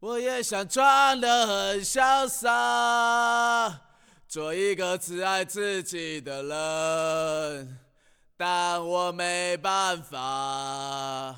[0.00, 3.80] 我也想装得很潇洒，
[4.26, 7.78] 做一个只爱自己的人，
[8.34, 11.36] 但我没办法。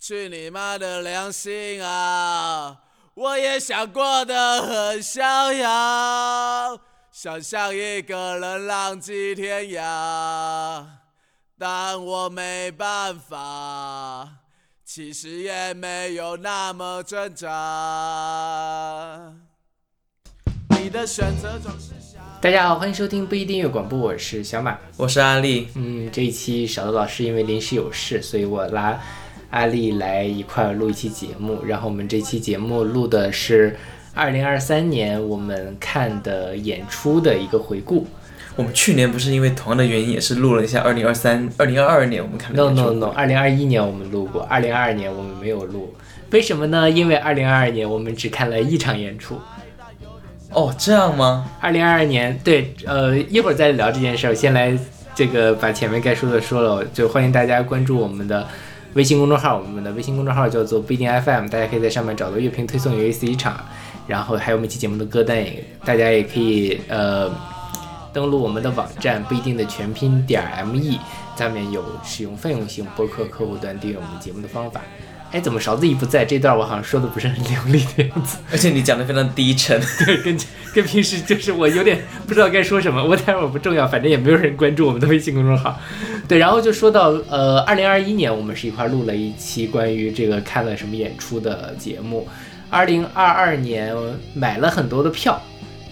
[0.00, 2.80] 去你妈的良心啊！
[3.14, 6.80] 我也想过得很逍遥，
[7.12, 10.86] 想像一个人浪迹天涯，
[11.58, 14.43] 但我没办法。
[14.96, 17.48] 其实也没有那么挣扎。
[20.78, 22.22] 你的选择总是想。
[22.40, 25.66] 大家好，欢迎收听不一定阅广播，我是小马，我是阿丽。
[25.74, 28.96] 嗯，这一期小豆老师因为临时有事，所以我拉
[29.50, 31.60] 阿丽来一块录一期节目。
[31.64, 33.76] 然后我们这期节目录的是
[34.14, 38.06] 二零二三年我们看的演出的一个回顾。
[38.56, 45.92] 我们去年不是因为同样的原因，也是录了一下二零二三、二零二二年我们看的 No No No，二零二一年我们录过，二零二二年我们没有录。
[46.30, 46.88] 为什么呢？
[46.88, 49.40] 因为二零二二年我们只看了一场演出。
[50.50, 51.50] 哦，这样吗？
[51.60, 54.34] 二零二二年，对，呃，一会儿再聊这件事儿。
[54.34, 54.76] 先来
[55.16, 58.46] 这个把前面该说的说了，就欢迎大家关注我们的
[58.92, 63.58] 微信公众号，我们的微信公众号叫做不一定 FM，大家可以在上面找到乐评推送有意思一场，
[64.06, 67.28] 然后还有每期节目的歌单，也大家也可以呃。
[68.14, 70.98] 登录我们的网站不一定的全拼点 me，
[71.36, 74.80] 下面有使用泛用型播客客户端订阅我们节目的方法。
[75.32, 76.24] 哎，怎么勺子一不在？
[76.24, 80.38] 这段我好像说的不是很流利的样子， 而且你讲的非常低沉， 对，跟
[80.72, 83.04] 跟平时就是我有点不知道该说什么。
[83.04, 85.76] 我待会儿不重要，反正也没有人关注我们的微信公众号。
[86.28, 92.28] 对，然后就说到呃，二零二一年我们是一块录了一期关于这个看了什么演出的节目。
[92.70, 93.92] 二零二二年
[94.34, 95.42] 买了很多的票。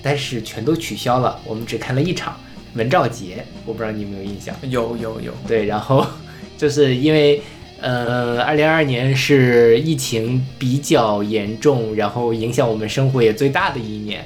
[0.02, 2.36] 但是全都取消了，我们只看了一场
[2.74, 4.52] 文兆节，我不知道你有没有印象？
[4.62, 5.32] 有有有。
[5.46, 6.04] 对，然后
[6.58, 7.40] 就是因为，
[7.80, 14.24] 呃，二零二二年是疫情比较严重，然后影响我们生活也最大的一年，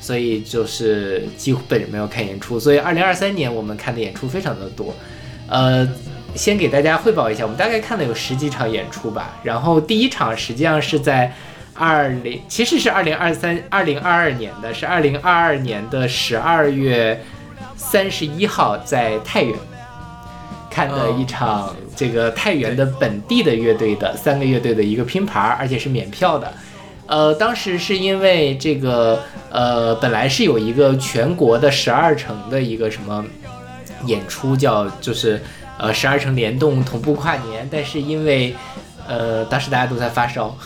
[0.00, 2.58] 所以就是基本没有看演出。
[2.58, 4.94] 所以二零二三年我们看的演出非常的多。
[5.46, 5.86] 呃，
[6.34, 9.38] 先给大家汇报一下，我们大概看了有十几场演出吧。
[9.42, 11.34] 然后第一场实际上是在。
[11.78, 17.22] 二零其实是二零二三二零二二年的是二零二二年的十二月
[17.76, 19.56] 三十一号在太原
[20.68, 26.52] 看的一场这个太原的本地的乐队的三个乐队的一个拼盘，而且是免票的。
[27.06, 33.24] 呃，当时是因为这个呃本来是有一个全国的十二城的一个什么
[34.04, 35.40] 演出，叫就是
[35.78, 38.54] 呃十二城联动同步跨年，但是因为
[39.06, 40.56] 呃当时大家都在发烧。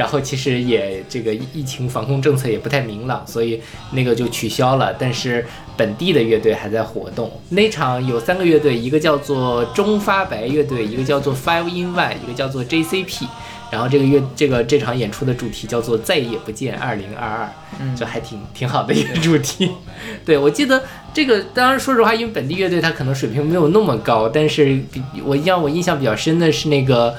[0.00, 3.60] 然后其实也这个疫情防控政策也不太明朗，所以
[3.92, 4.94] 那个就取消了。
[4.98, 5.44] 但是
[5.76, 7.30] 本地的乐队还在活动。
[7.50, 13.26] 那场有三个乐队，一个叫做中发白乐队，一个叫做 Five in One，一个叫做 JCP。
[13.70, 19.70] 然后这个乐这个这场演出的主题叫做再也不见二零二二，嗯，就还挺挺好的一个主题。
[20.24, 20.82] 对我记得
[21.12, 27.14] 这个，当然说实话，因为本地乐队它可能水平没有那么高，但是比我让我印象比较深的是那个。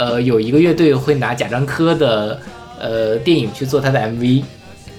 [0.00, 2.40] 呃，有一个乐队会拿贾樟柯的
[2.80, 4.42] 呃电影去做他的 MV，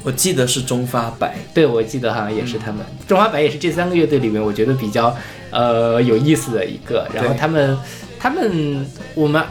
[0.04, 5.18] 我记得是中发白，对，我记得好像也是他们，中发白也是这三个乐队里面我觉得比较
[5.50, 7.08] 呃有意思的一个。
[7.16, 7.76] 然后他们
[8.20, 8.86] 他们
[9.16, 9.44] 我们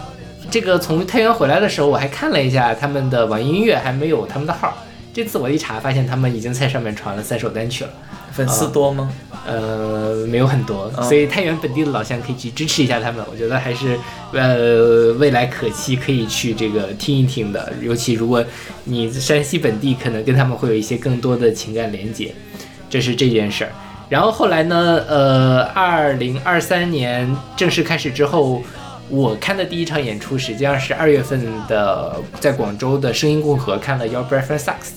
[0.48, 4.72] 这个从太原回来的时候，我还看了一下他们的网易音乐，还没有他们的号。
[5.12, 7.90] 这次我一查，发现他们已经在上面传了三首单曲了。
[8.32, 9.10] 粉丝多吗？
[9.46, 13.24] 呃，没有很多，所以太原本地的老乡可以去支持一下他们。
[13.30, 13.98] 我觉得还是
[14.32, 17.72] 呃未来可期，可以去这个听一听的。
[17.80, 18.44] 尤其如果
[18.84, 22.34] 你山西本地，可能跟他们会有一些更多的情感连接，
[22.90, 23.72] 这是这件事儿。
[24.10, 28.62] 然后后来呢，呃，二零二三年正式开始之后，
[29.08, 34.92] 我看的第一场演出实际上是二月份的，在广州的声音共和看了 Your Breath Sucks。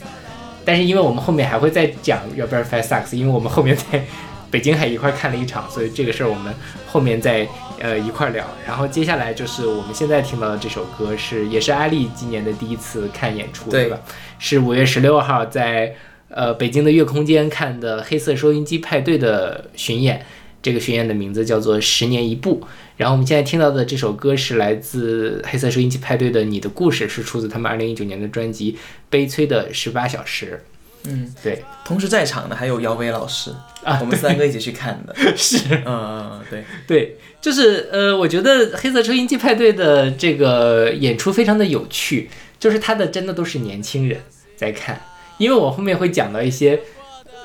[0.66, 4.03] 但是因为我们后面还会再讲 Your e s Sucks，因为我们后面在
[4.50, 6.53] 北京还一块看了一场，所以这个事儿我们
[6.88, 7.47] 后面再
[7.79, 8.46] 呃一块聊。
[8.68, 14.00] 然后接下来就是我们现在听到的这首歌是也是阿丽今年的第一次看演出，对吧？
[14.39, 15.95] 是五月十六号在
[16.30, 20.25] 呃北京的月空间看的黑色收音机派对的巡演。
[20.62, 22.62] 这个巡演的名字叫做《十年一部》，
[22.98, 28.74] 然后我们现在听到的这首歌是来自黑色收音机派对的《你的故事》，是出自他们二零一九年的专辑
[29.10, 30.62] 《悲催的十八小时》。
[31.06, 31.62] 嗯，对。
[31.84, 33.51] 同时在场的还有姚伟老师
[33.84, 35.13] 啊，我们三个一起去看的。
[35.36, 44.22] 是，嗯嗯，对对，就是呃，我觉得黑色收音机派对的这个演出非常的有趣，就是他的真的都是年轻人
[44.56, 45.01] 在看，
[45.38, 46.80] 因为我后面会讲到一些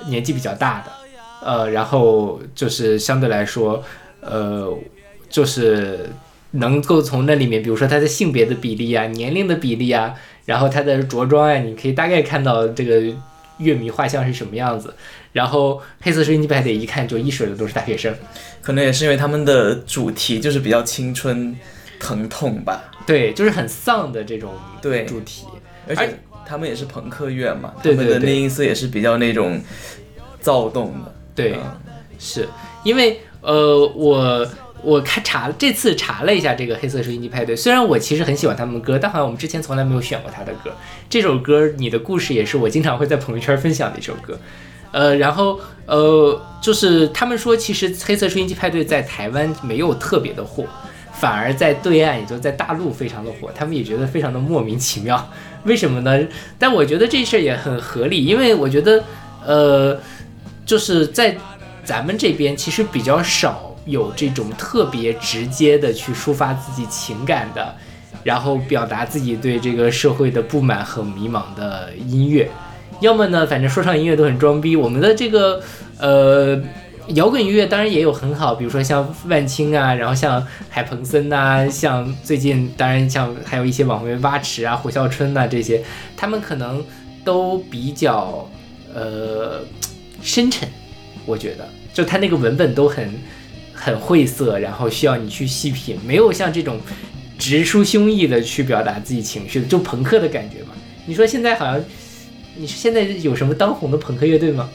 [0.06, 0.92] 年纪比较大的。
[1.40, 3.82] 呃，然后就是相对来说，
[4.20, 4.72] 呃，
[5.28, 6.10] 就是
[6.52, 10.14] 能够从那里面，比如说他的性别的比例啊、年龄的比例啊，
[10.46, 13.02] 然后他的着装啊，你可以大概看到这个
[13.58, 14.94] 乐迷画像是什么样子。
[15.32, 18.12] 然后黑色收音机派对一看就一水的都是大学生，
[18.62, 21.54] 可能也是因为他们的主题就是比较青春
[22.00, 25.44] 疼痛吧，对，就是很丧的这种对主题。
[25.86, 29.60] 而且他们也是朋克乐嘛，对对对他们的内音色也是比较那种
[30.40, 31.14] 躁动的。
[31.34, 31.62] 对，嗯
[32.18, 32.48] 是
[32.82, 34.44] 因为呃，我
[34.82, 40.70] 我看查了这次查了一下这个黑色收音机派对，虽然我其实很喜欢他们的歌，但好像我们之前从来没有选过他的歌。
[41.10, 44.38] 这首歌《你的故事》也是我经常会在朋友圈分享的一首歌。
[44.90, 50.64] 呃，然后呃，就是他们说，其实黑色收音机派对在台湾没有特别的火，
[51.12, 55.30] 反而在对岸，也就在大陆非常的火，他们也觉得非常的莫名其妙。
[55.64, 56.26] 为什么呢？
[56.58, 59.04] 但我觉得这事儿也很合理，因为我觉得
[59.44, 60.00] 呃，
[60.64, 61.36] 就是在
[61.84, 67.74] 咱们这边其实比较少有这种特别直接的去抒发自己情感的，
[68.22, 72.48] 然后表达自己对这个社会的不满和迷茫的音乐。
[73.00, 74.76] 要么呢，反正说唱音乐都很装逼。
[74.76, 75.60] 我们的这个
[75.98, 76.60] 呃
[77.14, 85.82] 摇滚音乐当然也有很好，比如说像万青啊，然后像海鹏森呐、像最近当然像还有一些网红蛙池啊、胡啸春呐、这些，
[86.16, 86.84] 他们可能
[87.24, 88.46] 都比较
[88.92, 89.60] 呃
[90.20, 90.68] 深沉，
[91.24, 93.08] 我觉得就他那个文本都很
[93.78, 96.78] 很晦涩，然后需要你去细品，没有像这种
[97.38, 100.70] 直抒胸臆的去表达自己情绪的，就朋克的感觉嘛。
[101.06, 101.82] 你说现在好像，
[102.56, 104.68] 你现在有什么当红的朋克乐队吗？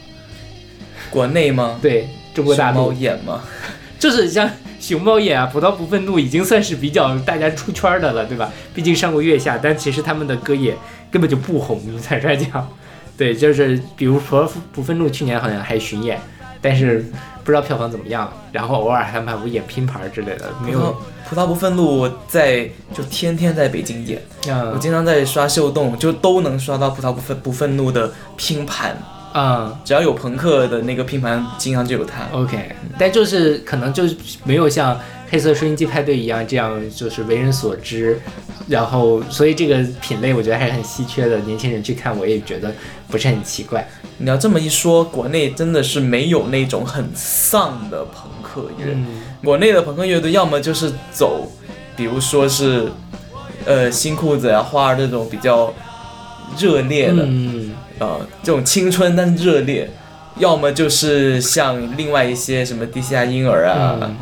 [1.10, 1.78] 国内吗？
[1.82, 3.42] 对中国大熊猫陆，眼吗？
[4.00, 8.52] 就是像熊猫眼啊、葡萄不愤怒，已经算是比较大家出圈的了，对吧？
[8.74, 10.76] 毕竟上过月下，但其实他们的歌也
[11.10, 12.68] 根本就不红，坦率讲。
[13.16, 16.20] 对，就是比如葡萄不愤怒，去年好像还巡演，
[16.60, 17.04] 但是
[17.44, 18.32] 不知道票房怎么样。
[18.50, 20.96] 然后偶尔还会演拼盘之类的，没有。
[21.28, 28.94] 葡萄不愤怒，我在就天天在北京演，我嗯经常在刷秀动，就都能刷到葡萄不愤不愤怒的拼盘，
[29.34, 32.26] 嗯只要有朋克的那个拼盘，经常就有他。
[32.32, 34.14] ，OK，但就是可能就是
[34.44, 35.00] 没有像
[35.34, 38.20] 黑色收音机派对一样这样就是为人所知，
[38.68, 42.72] 然后所以这个品类我觉得还是很稀缺的，年轻人去看我也觉得
[43.08, 43.84] 不是很奇怪。
[44.18, 48.92] 你要这么一说，国内真的是没有那种很丧的朋克乐。
[48.94, 51.50] 嗯国内的朋克乐队要么就是走，
[51.96, 52.86] 比如说是，
[53.64, 55.74] 呃，新裤子啊、花儿这种比较
[56.56, 59.88] 热烈的，嗯呃，这种青春但是热烈；
[60.38, 64.16] 要么就是像另外一些什么地下婴儿啊，嗯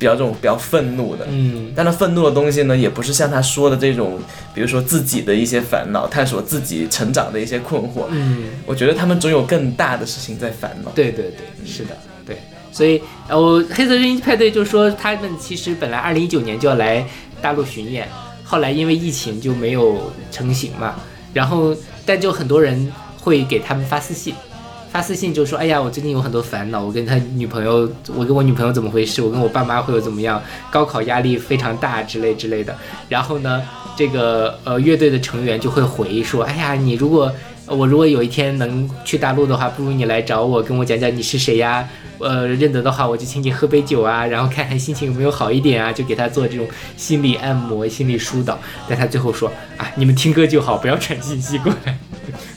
[0.00, 1.26] 比较这种比较愤怒的。
[1.28, 4.18] 嗯但他愤怒的东西呢，也不是像他说的这种，
[4.54, 8.06] 比如说自己的一些烦恼，探索自己成长的一些困惑。
[8.08, 10.90] 嗯，我觉得他们总有更大的事情在烦恼。
[10.92, 12.38] 对对对，是的，对。
[12.72, 17.06] 所以，呃，我黑色声音派对就说他们其实本来二零一九年就要来
[17.42, 18.08] 大陆巡演，
[18.42, 20.94] 后来因为疫情就没有成型嘛。
[21.34, 21.76] 然后，
[22.06, 24.34] 但就很多人会给他们发私信，
[24.92, 29.22] 发私信就说：“哎呀，我最近有很多烦恼，我跟他女朋友，我跟我女朋友怎么回事？
[29.22, 30.42] 我跟我爸妈会有怎么样？
[30.68, 32.76] 高考压力非常大之类之类的。”
[33.08, 33.62] 然后呢，
[33.96, 37.32] 这个呃乐队的成员就会回说：“哎呀，你如果
[37.66, 41.88] 我如果有一天能去大陆的话，不如你来找我，跟我讲讲你是谁呀？
[42.18, 46.66] 呃，认得的话，我就请你喝杯酒啊，然后看看心情有没有好一点啊，就给他做这种
[46.96, 48.58] 心理按摩、心理疏导。
[48.88, 51.96] 但他最后说啊，你们听歌就好，不要传信息过来。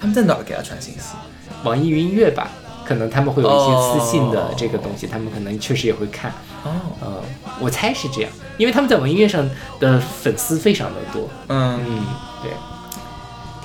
[0.02, 1.14] 他们在哪儿给他传信息？
[1.64, 2.50] 网易云音乐吧，
[2.86, 6.32] 可能他们会有一些私信的哦这个东西，他们可能确实也会看。
[6.64, 6.72] 哦，
[7.04, 7.22] 嗯，
[7.60, 11.30] 我猜是这样，因为他们在网易音乐上的粉丝非常的多。
[11.48, 12.06] 嗯，嗯，
[12.42, 12.52] 对，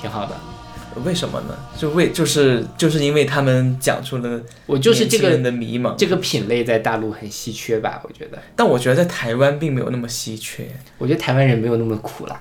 [0.01, 0.35] 挺好的。
[1.05, 1.57] 为什么呢？
[1.77, 8.01] 就为就是就是因为他们讲出了我就是这年轻人个的迷茫，这个品类在大陆很稀缺吧？
[8.03, 10.67] 我觉得，但我觉得在台湾并没有那么稀缺。
[10.97, 12.41] 我觉得台湾人没有那么苦啦。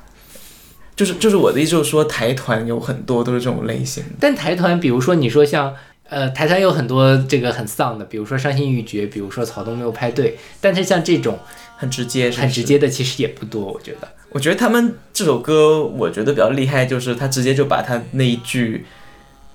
[0.97, 4.09] 就是就是我的意思就是说，台团有很多都是这种类型的。
[4.19, 5.73] 但台团，比如说你说像
[6.09, 11.37] 呃台团有很多这个很丧的，比如说伤心欲绝，比如说草东没有派对，但是像这种
[11.77, 12.63] 很直接，很直。
[12.63, 14.07] 接的其实也不多，我觉得。
[14.31, 18.85] 我觉得他们这首歌，我觉得比较厉害，就是他直接就把他那一句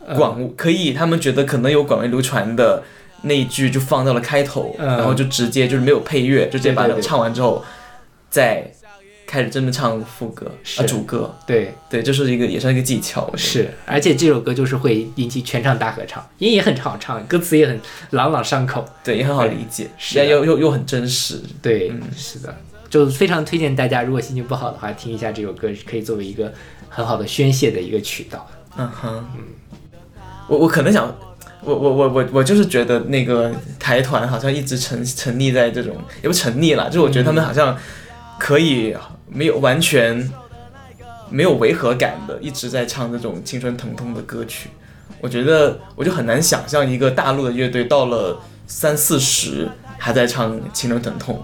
[0.06, 2.82] 嗯广可以，他们觉得可能有广为流传的
[3.22, 7.62] 那一句就放到了开头，嗯然后就直接就是没有配乐，就直接把它唱完之后，
[8.30, 8.72] 再
[9.32, 11.34] 开始真的唱副歌是啊主歌。
[11.46, 13.32] 对，对，这是一个也算一个技巧。
[13.34, 18.84] 是，而且这首歌就是会引起全场大合唱，因为也很好唱，歌词也很朗朗上口。
[19.02, 21.40] 对，也很好理解，是的又又又很真实。
[21.62, 22.54] 对，嗯是的，
[22.90, 26.52] 就非常推荐大家，如果心情不好的话，听一下这首歌，可以作为一个
[26.90, 28.46] 很好的宣泄的一个渠道。
[28.76, 29.24] 嗯哼，
[30.46, 31.06] 我我可能想，
[31.62, 37.74] 我我我我我就是觉得那个台团好像一直沉沉溺在这种，也不沉溺了，就是我觉得他们好像
[38.38, 38.94] 可以
[39.32, 40.30] 没有完全
[41.30, 44.68] 没有违和感的一直在唱这种青春疼痛的歌曲。
[45.20, 51.40] 我觉得我就很难想象一个大陆的乐队到了三四十还在唱青春疼痛。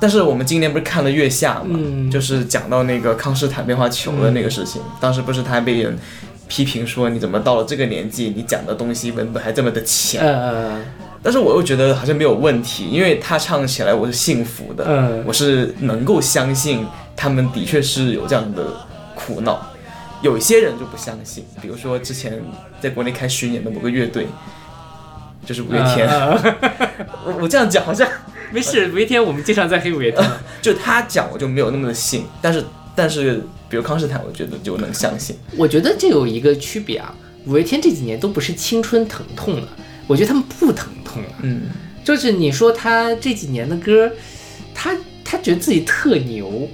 [0.00, 5.98] 但是我们今年不是看了《月下》嘛，嗯就是讲到那个康斯坦变化球的那个事情，当时不是他被人
[6.48, 10.20] 批评说你怎么到了这个年纪，你讲的东西文本还这么的浅。
[10.22, 10.80] 呃
[11.22, 18.64] 但是我又觉得好像没有问题，因为他唱起来我是幸福的，嗯我是能够相信他们的确是有这样的
[19.14, 19.66] 苦恼。
[20.22, 22.42] 有一些人就不相信，比如说之前
[22.80, 24.26] 在国内开巡演的某个乐队，
[25.46, 26.06] 就是五月天。
[26.08, 26.38] 呃
[27.24, 28.06] 我 我这样讲好像
[28.50, 30.30] 没事，五月天我们经常在黑五月天。
[30.60, 35.36] 就他讲我就没有那么的信，但是但是比如康斯坦，我觉得就能相信。
[35.56, 37.14] 我觉得这有一个区别啊，
[37.46, 39.68] 五月天这几年都不是青春疼痛了，
[40.10, 41.28] 我觉得他们不疼痛了。
[41.42, 41.70] 嗯，
[42.02, 44.10] 就是你说他这几年的歌，
[44.74, 46.68] 他他觉得自己特牛，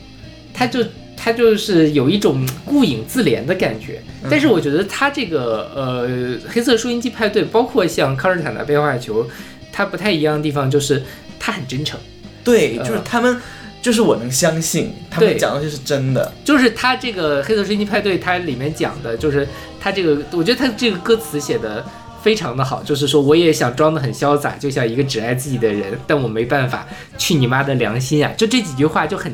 [0.54, 0.82] 他就
[1.14, 4.00] 他就是有一种顾影自怜的感觉。
[4.30, 9.28] 但是我觉得他这个呃黑色收音机派对，包括像康斯坦的变化球，
[9.70, 11.02] 他不太一样的地方就是
[11.38, 12.00] 他很真诚。
[12.42, 13.38] 对，呃就是他们，
[13.82, 16.32] 就是我能相信他们讲的东西是真的。
[16.42, 19.46] 就是他这个黑色收音机派对，它里面讲的就是
[19.78, 21.84] 他这个，我觉得他这个歌词写的
[22.26, 26.84] 非常的好，就是说我也想装得很潇洒，就像一个只爱自己的人，但我没办法，
[27.16, 28.32] 去你妈的良心啊！
[28.36, 29.32] 就这几句话就很。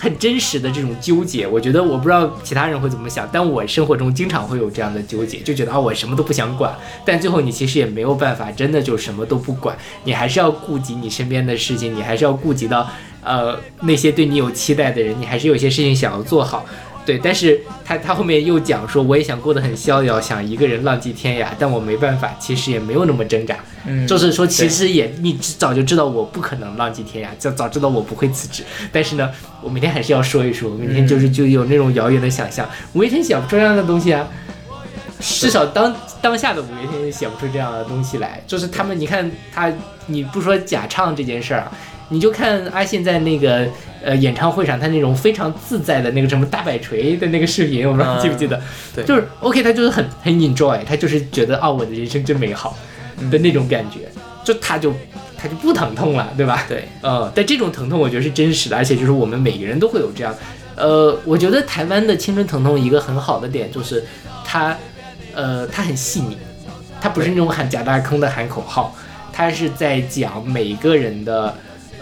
[0.00, 6.72] 很真实的这种纠结，我觉得我不知道其他人会怎么想，但我生活中经常会有这样的纠结，就觉得啊，我什么都不想管，
[7.04, 12.88] 但最后你其实也没有办法，真的就什么都不管，你还是要顾及你身边的事情，你还是要顾及到
[13.24, 16.64] 呃那些对你有期待的人，你还是有些事情想要做好。
[17.08, 28.62] 对，但是他他后面又讲说，我也想过得很逍遥，想一个人浪迹天涯，但我没办法，其实也没有那么挣扎，嗯，就是说，其实也你早就知道我不可能浪迹天涯，早早知道我不会辞职，
[28.92, 29.30] 但是呢，
[29.62, 34.28] 我每天还是要说一说，每天就是就有那种遥远的想象，五月天写不出这样的东西啊，
[35.18, 39.72] 至少当当下的五月天写不出这样的东西来，就是他们，你看他，
[40.08, 41.72] 你不说假唱这件事儿啊，
[42.10, 43.66] 你就看阿信在那个
[44.02, 48.60] 呃演唱会上，他那种非常自在的那个什么大摆锤的那个视频，我不知道你记不记得？
[48.94, 52.76] 对就是 OK，他就是很很 enjoy，他就是觉得啊，我的人生真美好
[53.30, 54.00] 的那种感觉，
[54.44, 54.92] 就他就
[55.36, 56.64] 他就不疼痛了，对吧？
[56.68, 60.34] 对，呃，但这种疼痛我觉得是真实的，而且就是我们每个人都会有这样。
[60.76, 64.04] 呃，我觉得台湾的青春疼痛一个很好的点就是
[64.44, 64.76] 它，
[65.34, 66.36] 呃，它很细腻，
[67.00, 68.96] 它不是那种喊假大空的喊口号，
[69.32, 71.52] 它是在讲每个人的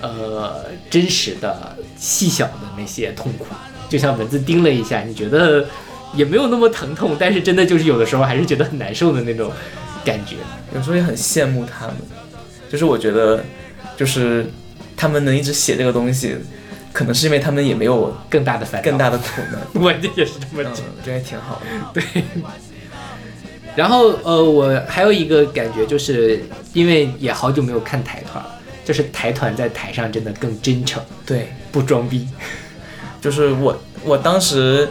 [0.09, 3.47] 呃真实的细小的那些痛苦，
[3.89, 5.67] 就像蚊子叮了一下，你觉得
[6.15, 9.51] 也没有那么疼痛，但是真的就是有的时候还是觉得很难受的那种
[10.05, 10.37] 感觉。
[10.75, 11.97] 有时候也很羡慕他们，
[12.71, 13.43] 就是我觉得，
[13.97, 14.47] 就是
[14.97, 16.37] 他们能一直写这个东西，
[16.93, 19.61] 可能是因为他们也没有更大的更大的苦难。
[19.83, 21.61] 我这也是这么嗯觉得。，这也挺好
[21.95, 22.03] 的。
[23.77, 28.56] 然后呃，我还有一个感觉，就是因为也好久没有看台团了，
[28.87, 32.27] 就是台团在台上真的更真诚，对，不装逼。
[33.21, 34.89] 就是我我当时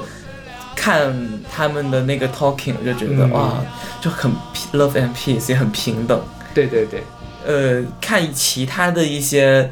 [0.75, 1.15] 看
[1.49, 3.63] 他们的那个 talking，我就觉得、嗯哇，
[4.01, 4.29] 就很
[4.73, 6.21] love and peace，也很平等。
[6.53, 7.01] 对对对，
[7.45, 9.71] 呃，看其他的一些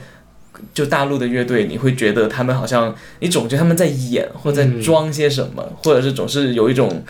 [0.73, 7.03] 就大陆的乐队，你会觉得他们好像你总觉得他们在演或者在嗯装些什么，或者是总是有一种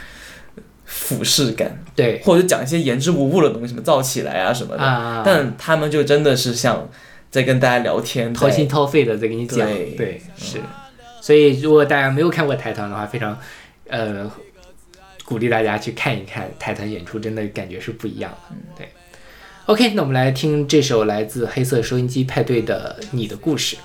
[0.85, 4.83] 俯视感，对或者讲一些言之无物的东西，什么造起来啊什么的。
[4.83, 6.89] 啊，但他们就真的是像
[7.31, 10.59] 在跟大家聊天，掏心掏肺的在跟你讲，对对是。
[11.21, 13.37] 所以如果大家没有看过台团的话，非常
[13.87, 14.29] 呃
[15.23, 18.55] 鼓励大家去看一看台团演出，真的感觉是不一样的。
[18.77, 18.89] 对。
[19.67, 23.75] OK，那我们来听这首来自黑色收音机派对的《你的故事》。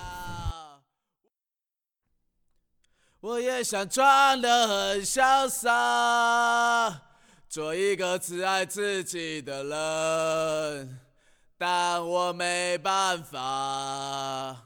[3.58, 7.02] 也想装得很潇洒，
[7.48, 11.00] 做一个只爱自己的人，
[11.58, 14.56] 但我没办法。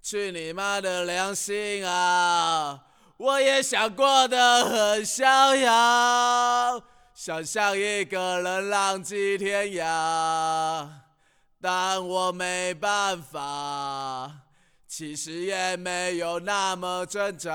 [0.00, 2.80] 去你妈的良心啊！
[3.18, 6.82] 我也想过得很逍遥，
[7.14, 10.88] 想像一个人浪迹天涯，
[11.60, 14.43] 但我没办法。
[14.96, 17.50] 其实也没有那么挣扎。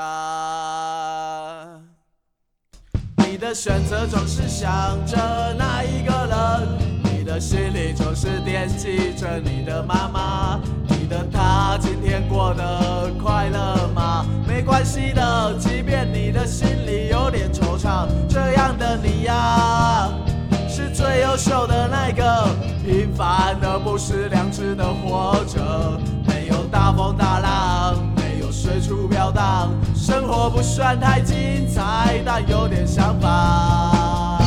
[3.16, 5.16] 你的选择总是想着
[5.58, 6.68] 那一个人，
[7.04, 10.60] 你的心里总是惦记着你的妈妈。
[10.90, 14.26] 你的她今天过得快乐吗？
[14.46, 20.10] 没关系的，即便你的心里有点惆怅，这样的你呀。
[20.68, 22.50] 是最优秀的那个，
[22.84, 25.98] 平凡而不失良知的活着，
[26.50, 29.72] 有大风大浪，没有随处飘荡。
[29.96, 34.38] 生活不算太精彩，但有点想法。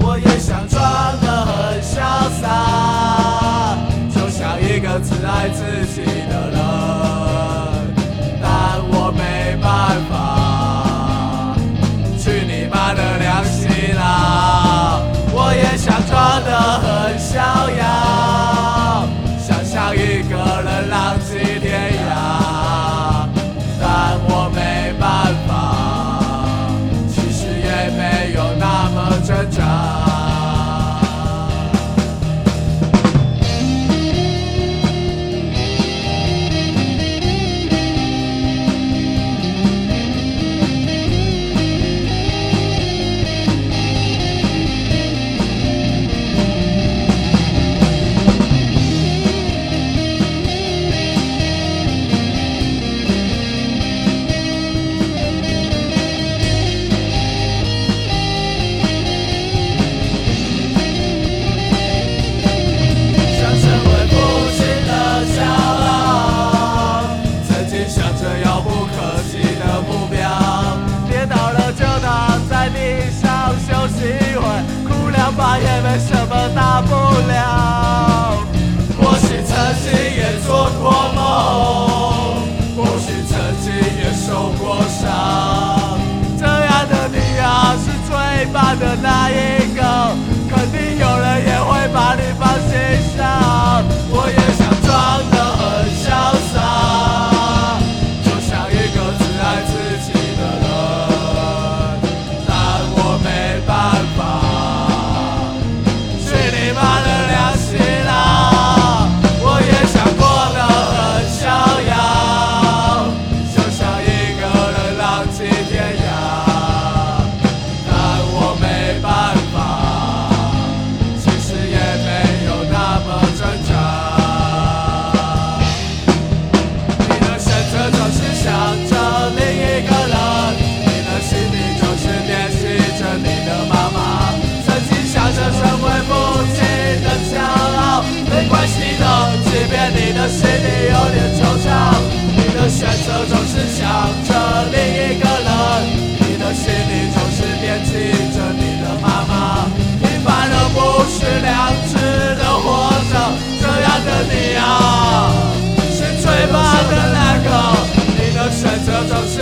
[0.00, 0.82] 我也想装
[1.20, 3.76] 得很潇洒，
[4.14, 6.02] 就像一个只爱自己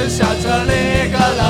[0.00, 1.44] 总是想着另一个人，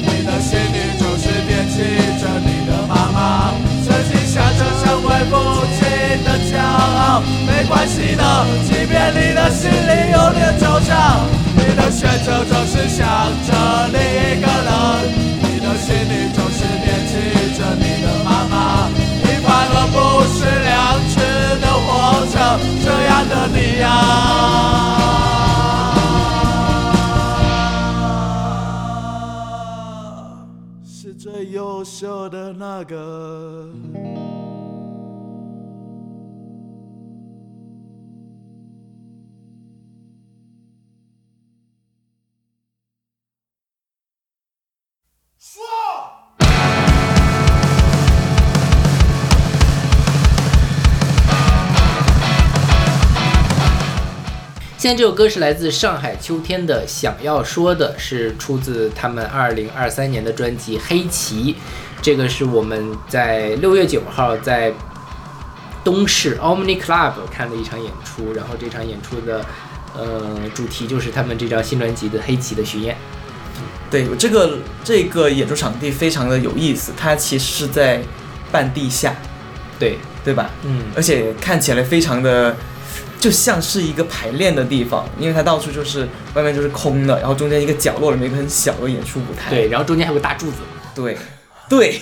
[0.00, 1.76] 你的心里总是惦记
[2.16, 3.52] 着你的妈妈。
[3.84, 5.36] 曾经想着成为父
[5.76, 5.84] 亲
[6.24, 8.24] 的骄傲，没关系的，
[8.64, 11.20] 即便你的心里有点惆怅。
[11.54, 13.04] 你的选择总是想
[13.44, 13.52] 着
[13.92, 14.72] 另一个人，
[15.42, 17.12] 你的心里总是惦记
[17.58, 18.88] 着你的妈妈。
[19.22, 21.14] 你快乐不是良知
[21.60, 22.34] 的活着，
[22.82, 23.84] 这样的你呀、
[31.44, 33.68] 优秀的那个。
[54.82, 61.54] 现在这首歌是来自上海秋天的，想要说的是出自他们二零二三年的专辑《黑旗》，
[62.02, 64.72] 这个是我们在六月九号在
[65.84, 69.46] 东市 Omni Club 看的一场演出，然后这场演出的
[69.96, 72.96] 呃主题就是他们这张新专辑的《黑旗》的巡演。
[73.88, 78.02] 对，这个这个演出场地非常的有意思，它其实是在
[78.50, 79.14] 半地下，
[79.78, 80.50] 对，对吧？
[80.64, 82.56] 嗯，而且看起来非常的，
[83.22, 89.48] 就像是一个排练的地方，因为它到处就是外面就是空的，然后中间一个角落里面有一个很小的演出舞台。
[89.48, 90.56] 对，然后中间还有个大柱子。
[90.92, 91.16] 对
[91.70, 92.00] 对，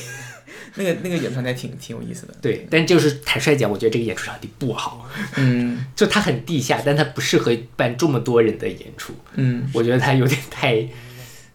[0.77, 2.35] 那个那个演出场地还挺挺有意思的。
[2.41, 5.07] 对，但就是坦率讲，我觉得这个演出场地不好，
[5.37, 9.13] 嗯 就它很地下，但它不适合办这么多人的演出。
[9.35, 10.89] 嗯，我觉得它有点太，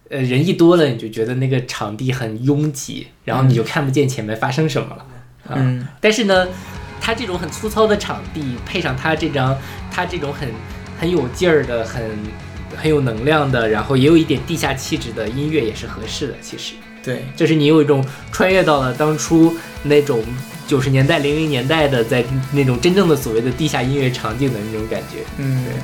[0.08, 5.04] 呃，人一多了，你就觉得那个场地很拥挤，然后你就看不见前面发生什么了。
[5.48, 6.48] 啊、嗯但是呢，
[7.00, 9.56] 它这种很粗糙的场地，配上他这张，
[9.90, 10.48] 他这种很
[10.98, 12.02] 很有劲儿的、很
[12.76, 16.34] 很有能量的，然后也有一点地下气质的音乐也是合适的。
[16.40, 20.22] 其实，对，就是你有一种穿越到了当初那种
[20.66, 25.18] 九十年代、零零年代的，在那种真正的所谓的地下音乐场景的那种感觉。
[25.38, 25.74] 嗯对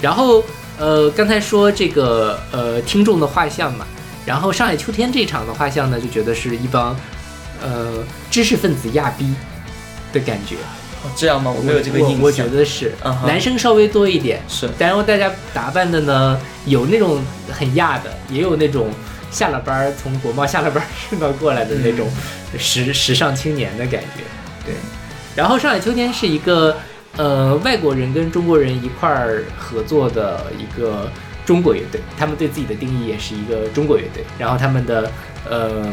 [0.00, 0.44] 然后
[0.78, 3.86] 呃，刚才说这个呃听众的画像嘛，
[4.26, 6.94] 然后上海秋天这场的画像呢，就觉得是一帮
[7.62, 9.32] 呃知识分子亚逼
[10.14, 10.54] 的感觉。
[11.02, 11.52] 哦这样吗？
[11.54, 12.18] 我没有这个印象。
[12.18, 12.90] 我我觉得是，
[13.26, 17.22] 男生稍微多一点，是然后大家打扮的呢，有那种
[17.52, 18.88] 很亚的，也有那种
[19.30, 22.08] 下了班儿从国贸下了班儿顺道过来的那种
[22.58, 24.22] 时、时尚青年的感觉。
[24.64, 24.74] 对，
[25.36, 26.74] 然后上海秋天是一个
[27.18, 31.10] 呃外国人跟中国人一块儿合作的一个
[31.44, 35.12] 中国乐队，他们对自己的定义也是一个中国乐队，然后他们的
[35.50, 35.86] 呃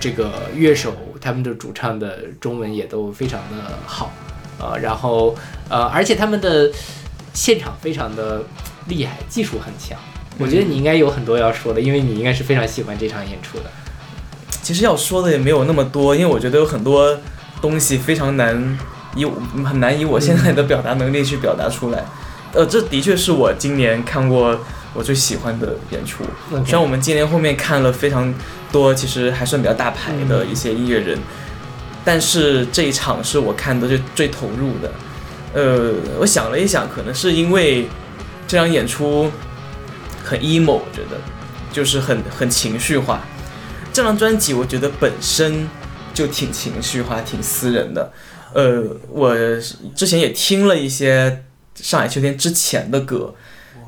[0.00, 4.12] 这个乐手，他们的主唱的中文也都非常的好。
[4.60, 5.34] 呃，然后
[5.70, 6.70] 呃，而且他们的
[7.32, 8.42] 现场非常的
[8.86, 9.98] 厉害，技术很强。
[10.38, 13.64] 我觉得你应该有很多要说的，因为你应该是非常喜欢这场演出的。
[14.62, 17.18] 其实要说的也没有那么多，因为我觉得有很多
[17.60, 18.78] 东西非常难
[19.16, 22.04] 以很难以我现在的表达能力去表达出来。
[22.52, 24.58] 呃，这的确是我今年看过
[24.94, 26.24] 我最喜欢的演出。
[26.64, 28.32] 虽然我们今年后面看了非常
[28.72, 31.18] 多，其实还算比较大牌的一些音乐人，
[32.04, 34.90] 但是这一场是我看的最最投入的。
[35.52, 37.86] 呃，我想了一想，可能是因为
[38.46, 39.30] 这场演出
[40.24, 41.20] 很 emo，我觉得
[41.72, 43.22] 就是很很情绪化。
[43.92, 45.68] 这张专辑我觉得本身
[46.12, 48.12] 就挺情绪化、挺私人的。
[48.52, 49.34] 呃，我
[49.94, 51.44] 之前也听了一些
[51.76, 53.34] 上海秋天之前的歌，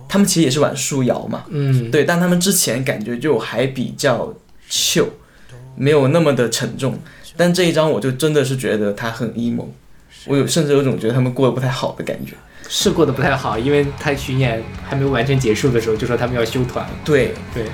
[0.09, 4.33] 他们其实也是玩树摇嘛，嗯，对，但他们之前感觉就还比较
[4.71, 5.07] chill，
[5.77, 6.99] 没有那么的沉重。
[7.37, 9.67] 但这一张我就真的是觉得他很 emo，
[10.27, 12.33] 我有甚至有种觉得他们过得不太好的感觉。
[12.69, 16.85] 是过得不太好，因为他巡演还没有完全结束的时候，就说他们要休团。
[17.05, 17.33] 对。
[17.55, 17.67] 对，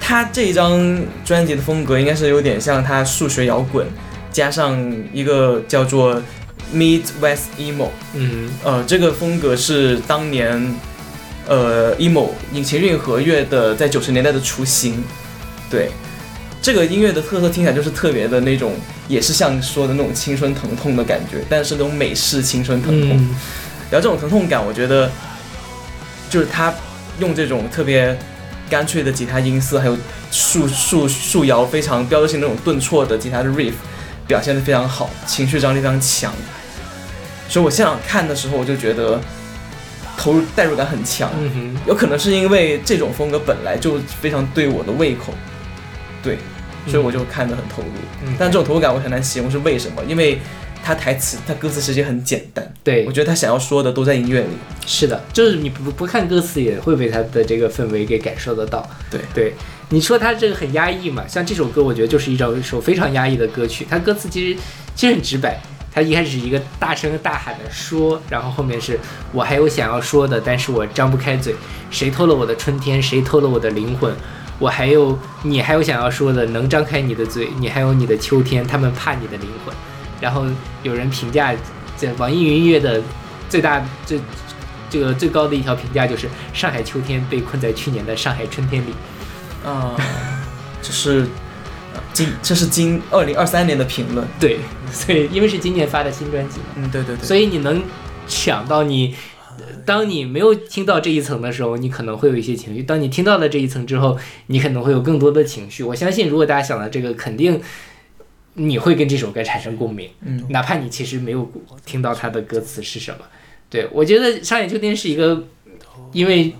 [0.00, 3.86] 他这一张专辑的风格应该是有点像他数学摇滚，
[4.32, 4.76] 加上
[5.12, 6.20] 一个叫做
[6.74, 8.50] Mid West emo，嗯。
[8.64, 10.74] 呃，这个风格是当年
[11.46, 15.02] 呃 emo 引擎运河乐的在九十年代的雏形。
[15.70, 15.90] 对，
[16.60, 18.72] 这个音乐的特色听起来就是特别的那种，
[19.08, 23.16] 也是像说的那种青春疼痛的感觉，但是那种美式青春疼痛。
[23.16, 23.36] 嗯
[23.88, 25.08] 然后这种疼痛感，我觉得
[26.28, 26.74] 就是他
[27.20, 28.18] 用这种特别
[28.68, 29.96] 干脆的吉他音色，还有
[30.32, 33.74] 树树树摇非常标志性那种顿挫的吉他的 riff，
[34.26, 36.34] 表现的非常好，情绪张力非常强。
[37.48, 39.20] 所以我现场看的时候，我就觉得
[40.16, 41.30] 投入代入感很强。
[41.38, 45.32] 嗯哼，有可能是因为这种风格本来就非常对我的胃口，
[46.22, 46.38] 对，
[46.86, 47.88] 所以我就看得很投入。
[48.24, 50.38] 嗯但这种投入感我很难形容是为什么，因为
[50.82, 54.48] 他台词、他歌词其实也很简单，对我，觉得他想要说的都在音乐里。
[54.86, 58.88] 是的，就是你不不看歌词也会被他的这个氛围给感受得到。
[59.10, 59.52] 对对，
[59.88, 61.24] 你说他这个很压抑嘛？
[61.26, 63.84] 像这首歌，我觉得就是一首一首非常压抑的歌曲。
[63.90, 64.60] 它歌词其实
[64.94, 65.60] 其实很直白，
[65.96, 69.00] 它一开始一个大声大喊的说，然后后面是
[69.32, 71.56] 我还有想要说的，但是我张不开嘴。
[71.90, 73.02] 谁偷了我的春天？
[73.02, 74.14] 谁偷了我的灵魂？
[74.58, 79.74] 我还有你还有想要说的，能张开你的嘴，你还有你的秋天，他们怕你的灵魂。
[80.20, 80.44] 然后
[80.82, 81.54] 有人评价，
[81.96, 83.00] 在网易云音乐的
[83.48, 84.20] 最大最
[84.90, 88.92] 这个最高的一条评价就是上海秋天被困在去年的上海春天里。
[89.64, 89.96] 嗯，
[90.82, 91.26] 这是呃
[92.16, 94.26] 今这是今二零二三年的评论。
[94.40, 94.58] 对，
[94.90, 97.24] 所以因为是今年发的新专辑嘛，嗯，对对对。
[97.24, 97.82] 所以你能
[98.26, 99.14] 想到你。
[99.86, 105.84] 当你没有听到这一层的时候，你可能会有一些情绪；当你听到了这一层之后，你可能会有更多的情绪。
[105.84, 107.60] 我相信，如果大家想到这个，肯定
[108.54, 110.10] 你会跟这首歌产生共鸣。
[110.22, 111.48] 嗯，哪怕你其实没有
[111.84, 113.18] 听到它的歌词是什么。
[113.70, 115.44] 对我觉得上海秋天是一个，
[116.12, 116.52] 因为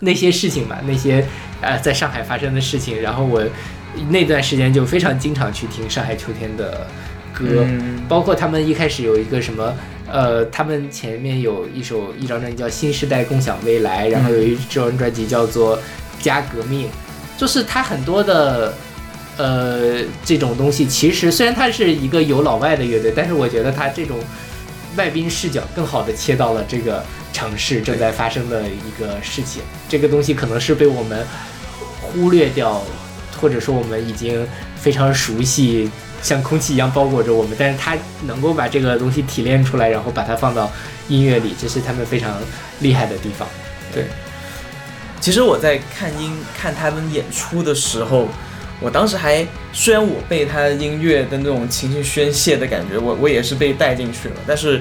[0.00, 1.24] 那些事情嘛，那些
[1.60, 3.42] 呃在上海发生的事情，然后我
[4.10, 6.86] 那段时间就非常经常去听上海秋天的
[7.32, 9.74] 歌，嗯包括他们一开始有一个什么。
[10.08, 15.76] 呃，他们前面有一首一张专辑叫《新时代共享未来》，然后有一张专辑叫做
[16.20, 16.86] 《加革命》，
[17.36, 18.72] 就是他很多的
[19.36, 24.16] 呃这种东西，其实虽然他是一个有老外的乐队，但是我觉得他这种
[24.96, 29.60] 外宾视角更好的切到了这个城市正在发生的一个事情。
[29.88, 31.26] 这个东西可能是被我们
[32.00, 32.80] 忽略掉，
[33.40, 34.46] 或者说我们已经
[34.76, 35.90] 非常熟悉，
[36.22, 40.70] 像空气一样包裹着我们，但是他能够把这个东西提炼出来，然后把它放到
[41.08, 42.34] 音乐里，这是他们非常
[42.80, 43.46] 厉害的地方。
[43.92, 44.04] 对。
[45.18, 48.28] 其实我在看音看他们演出的时候，
[48.80, 54.80] 我当时还虽然我被他音乐的那种情绪宣泄的感觉，我我也是被带进去了，但是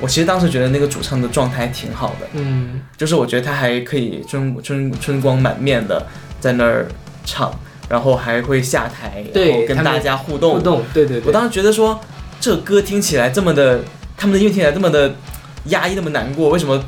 [0.00, 2.80] 我其实当时觉得那个主唱的状态挺好的，嗯。
[2.96, 6.04] 就是我觉得他还可以春春春光满面的
[6.40, 6.88] 在那儿
[7.24, 7.54] 唱，
[7.88, 10.54] 然后还会下台，然后跟大家互动。
[10.54, 12.00] 互动，对对对，我当时觉得说，
[12.40, 13.80] 这个歌听起来这么的，
[14.16, 15.14] 他们的音乐听起来这么的
[15.66, 16.82] 压抑，那么难过，为什么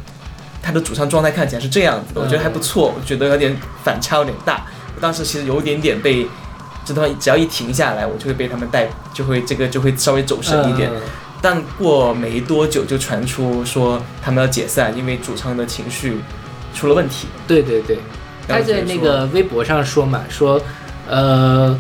[0.63, 4.67] 他的主唱状态看起来是这样子的，我觉得还不错，我觉得有点反差有点大。
[4.97, 6.27] 我当时其实有一点点被，
[6.85, 10.91] 这他妈只要一停下来，我就会被他们带，就会这个就会稍微走神一点。
[10.91, 11.01] 嗯
[11.41, 16.19] 但过没多久就传出说他们要解散，因为主唱的情绪
[16.75, 17.29] 出了问题。
[17.47, 17.99] 对对对，
[18.49, 20.61] 他在那个微博上说嘛，说，
[21.09, 21.79] 呃，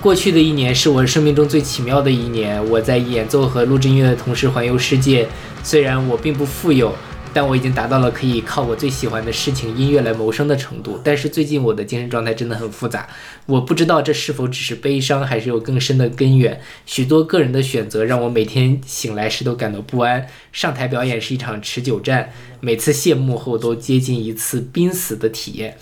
[0.00, 2.62] 过去的一年是我生命中最奇妙的一年。
[2.68, 5.28] 我在演奏和录制音乐的同时环游世界，
[5.62, 6.92] 虽然我并不富有，
[7.32, 11.00] 但我已经达到了可以靠我最喜欢的事情音乐来谋生的程度。
[11.04, 13.08] 但是最近我的精神状态真的很复杂，
[13.46, 16.60] 我不知道这是否只是悲伤，还是有更深的根源。
[16.84, 20.26] 许多个人的选择让我每天醒来时都感到不安。
[20.50, 25.76] 上台表演是一场持久战，每次谢幕后都接近一次濒死的体验。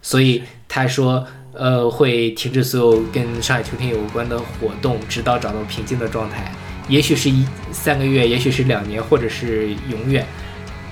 [0.00, 1.26] 所以他说，
[1.58, 6.52] 呃，会停止所有跟上海秋天有关的活动，直到找到平静的状态。
[6.88, 10.24] 也许是一三个月，也许是两年，或者是永远。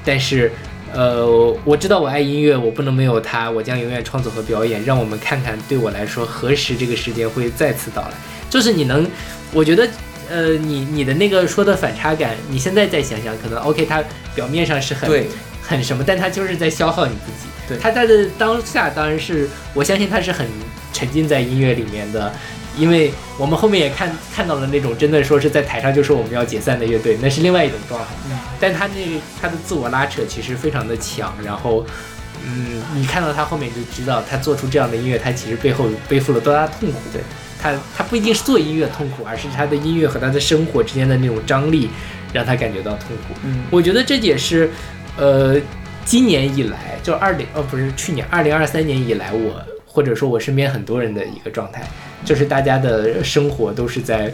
[0.04, 0.50] 但是，
[0.92, 1.24] 呃，
[1.64, 4.84] 我知道我爱音乐，我不能没有它，我将永远创作和表演。
[4.84, 8.10] 让我们看看，对我来说，何时这个时间会再次到来？
[8.50, 9.06] 就是你能，
[9.52, 9.88] 我觉得，
[10.28, 14.02] 呃，你你的那个说的反差感，你现在再想想，可能 OK，它
[14.34, 15.24] 表面上是很，
[15.62, 17.48] 很什么，但它就是在消耗你自己。
[17.68, 20.46] 对他在的当下当然是，我相信他是很
[20.92, 22.32] 沉浸在音乐里面的，
[22.76, 28.08] 因为我们后面也看看到了那种真的说是在台上就说我们要解散的乐队，那是另外一种状态。
[28.30, 31.84] 嗯但他那个他的自我拉扯其实非常的强，然后。
[32.48, 36.98] 嗯，你看到他后面就知道，他做出这样的音乐，他其实背后背负了多大的痛苦。
[37.12, 37.20] 对，
[37.60, 41.90] 他他不一定是做音乐痛苦，而是他的音乐和他的生活之间的那种张力，
[42.32, 43.34] 让他感觉到痛苦。
[43.42, 44.70] 嗯，我觉得这也是，
[45.16, 45.56] 呃，
[46.06, 51.82] 今年以来，就二零呃不是去年二零二三年以来，我或者说我身边很多人的一个状态，
[52.24, 54.32] 就是大家的生活都是在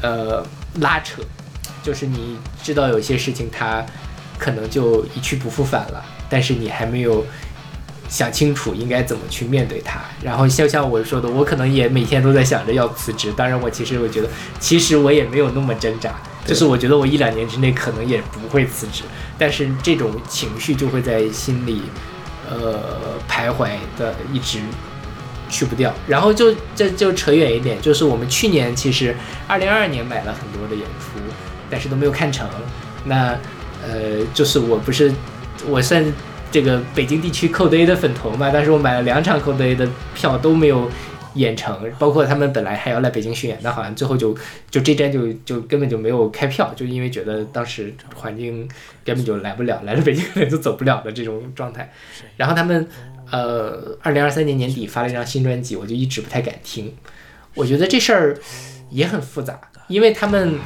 [0.00, 0.46] 呃
[0.80, 1.20] 拉扯，
[1.82, 3.84] 就是你知道有些事情它
[4.38, 7.26] 可能就一去不复返了，但是你还没有。
[8.08, 13.32] 想清楚应该怎么去面对它，然后就像我说的，我可能也每天都在想着要辞职。
[13.34, 14.28] 当然，我其实我觉得，
[14.60, 19.04] 其实我也没有那么挣扎，就是我觉得我一两年之内可能也不会辞职，
[19.42, 21.82] 但是这种情绪就会在心里，
[22.48, 22.80] 呃，
[23.28, 24.60] 徘徊的一直
[25.48, 25.92] 去不掉。
[26.06, 29.12] 然后就这就扯远一点，就是我们去年其实
[29.48, 31.18] 二零二二年买了很多的演出，
[31.68, 32.48] 但是都没有看成。
[33.04, 33.36] 那
[33.82, 35.12] 呃，就是我不是
[35.66, 36.04] 我算
[36.52, 40.88] 这个北京地区 Code A 的粉头嘛，但是我买了两场 Code A 的票都没有
[41.34, 44.36] 演成，包括他们本来还要来北京巡演，但好像最后就
[44.70, 48.68] 就这站就就根本就没有开票，就因为觉得当时环境
[49.04, 51.92] 根本就来不了，来了北京就走不了的这种状态。
[52.36, 52.88] 然后他们
[53.30, 56.94] 呃，二零二三年年底发了一张新专辑，我就一直不太敢听。
[57.54, 58.38] 我觉得这事儿
[58.90, 60.58] 也很复杂，因为他们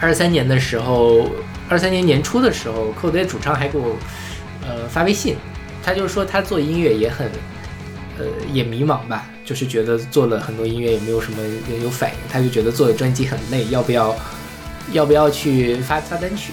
[0.00, 1.28] 二三年的时候，
[1.68, 3.96] 二三年年初的时候，Code 主唱还给我。
[4.68, 5.36] 呃，发微信，
[5.80, 7.30] 他就说他做音乐也很，
[8.18, 14.14] 呃，也迷茫吧，就是觉得做了很多音乐也没有什么人有反应，他就觉得做的专辑很累，要不要，
[14.92, 16.52] 要不要去发发单曲？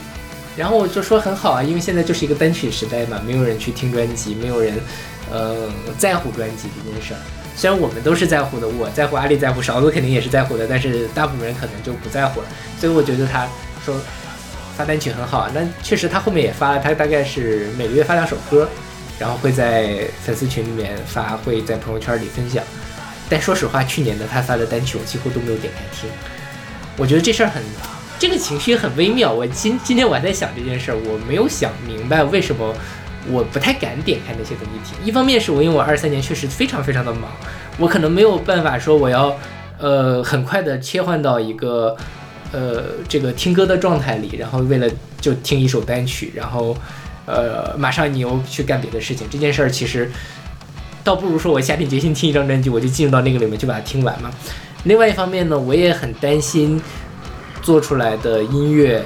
[0.55, 4.79] 然后我就说很好啊，因为现在就是一个单曲时代嘛，没有人去听专辑，没有人，
[5.29, 7.19] 呃，在乎专辑这件事儿。
[7.57, 12.47] 虽然我们都是在乎的，我在乎，阿丽在乎，勺子肯定也是在乎的，但是大部分人可能就不在乎了。
[12.79, 13.47] 所以我觉得他
[13.83, 13.95] 说。
[14.75, 18.67] 发单曲很好啊，那确实他后面也发了，他大概是每个月发两首歌，
[19.19, 22.63] 然后会在粉丝群里面发，会在朋友圈里分享。
[23.33, 26.07] 但说实话，去年的他发的单曲我几乎都没有点开听。
[26.97, 27.63] 我觉得这事儿很，
[28.19, 29.33] 这个情绪很微妙。
[29.33, 32.71] 我今今天我还在想这件事儿，我没有想明白为什么
[33.31, 35.03] 我不太敢点开那些东西听。
[35.03, 37.31] 一方面是我因为我二三年确实非常非常的忙，
[37.79, 39.35] 我可能没有办法说我要
[39.79, 41.97] 呃很快的切换到一个。
[42.55, 44.87] 呃，这个听歌的状态里，然后为了
[45.19, 46.77] 就听一首单曲，然后，
[47.25, 50.11] 呃，马上你又去干别的事情，这件事儿其实
[51.03, 54.31] 倒不如说我下定决心听一张专辑，我就进入到那个里面去把它听完嘛。
[54.85, 56.81] 另外一方面呢，我也很担心
[57.61, 59.03] 做出来的音乐，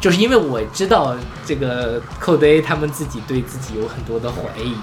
[0.00, 4.74] 就是因为我知道这个 Code A 他们自己对自己有很多的怀疑，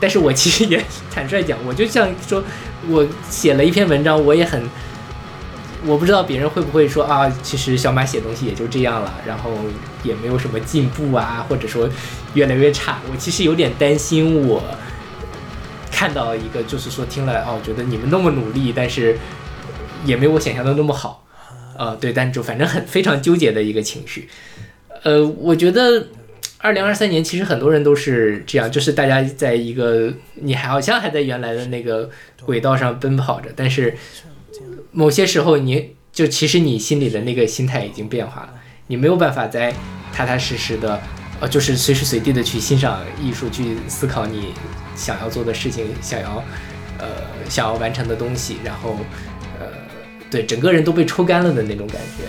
[0.00, 2.42] 但是我其实也坦率讲，我就像说
[2.88, 4.62] 我写了一篇文章，我也很。
[5.86, 9.52] 我不知道别人会不会说啊，其实小马写东西也就这样了，然后
[10.02, 11.88] 也没有什么进步啊，或者说
[12.34, 12.98] 越来越差。
[13.08, 14.60] 我其实有点担心，我
[15.98, 19.18] 看到一个就是说听了哦，觉得你们那么努力，但是
[20.04, 21.26] 也没我想象的那么好。
[21.76, 24.28] 呃，对，但就反正很非常纠结的一个情绪。
[25.02, 26.06] 呃，我觉得
[26.58, 32.08] 二零二三年其实很多人都是这样，就是大家在一个你还好像还在原来的那个
[32.44, 33.96] 轨道上奔跑着，但是。
[34.90, 38.54] 某些时候，你就其实你心里的那个心态已经变化了，
[38.86, 39.72] 你没有办法再
[40.12, 40.98] 踏踏实实的，
[41.40, 44.54] 呃，就是随时随地的去欣赏艺术，去思考你
[44.98, 46.44] 想要做的事情，想要
[46.98, 47.06] 呃
[47.48, 48.96] 想要完成的东西，然后
[49.58, 49.66] 呃
[50.30, 52.24] 对整个人都被抽干了的那种感觉，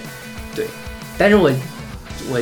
[0.55, 0.67] 对。
[1.17, 1.51] 但是我
[2.29, 2.41] 我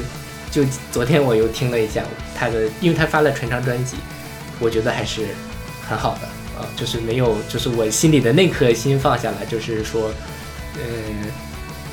[0.52, 2.04] 就昨天我又听了一下
[2.38, 3.98] 他的，因为他发了全长专辑，
[4.60, 5.22] 我觉得还是
[5.88, 6.28] 很好的
[6.60, 10.12] 啊，就是没有就是我心里的那颗心放下来，就是说
[10.76, 11.32] 嗯，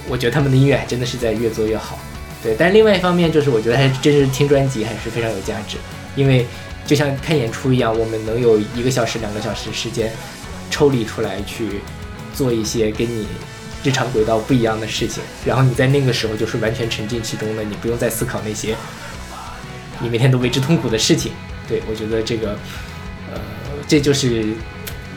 [0.09, 1.99] 我觉得他们的音乐还真的是在越做越好。
[2.43, 5.79] 对，但另外一方面就是，我觉得还真是听专辑还是非常有价值，
[6.15, 6.47] 因为
[6.87, 10.13] 就像看演出一样，我们能有一个小时、两个小时时间
[10.71, 11.81] 抽离出来去
[12.35, 13.27] 做一些跟你
[13.83, 18.77] 日常轨道不一样的事情，然后你在那个时候就是完全沉浸其中的，你不用再思考那些
[20.01, 21.33] 你每天都为之痛苦的事情。
[21.67, 22.59] 对我觉得这个，
[23.33, 23.41] 呃，
[23.89, 24.53] 这就是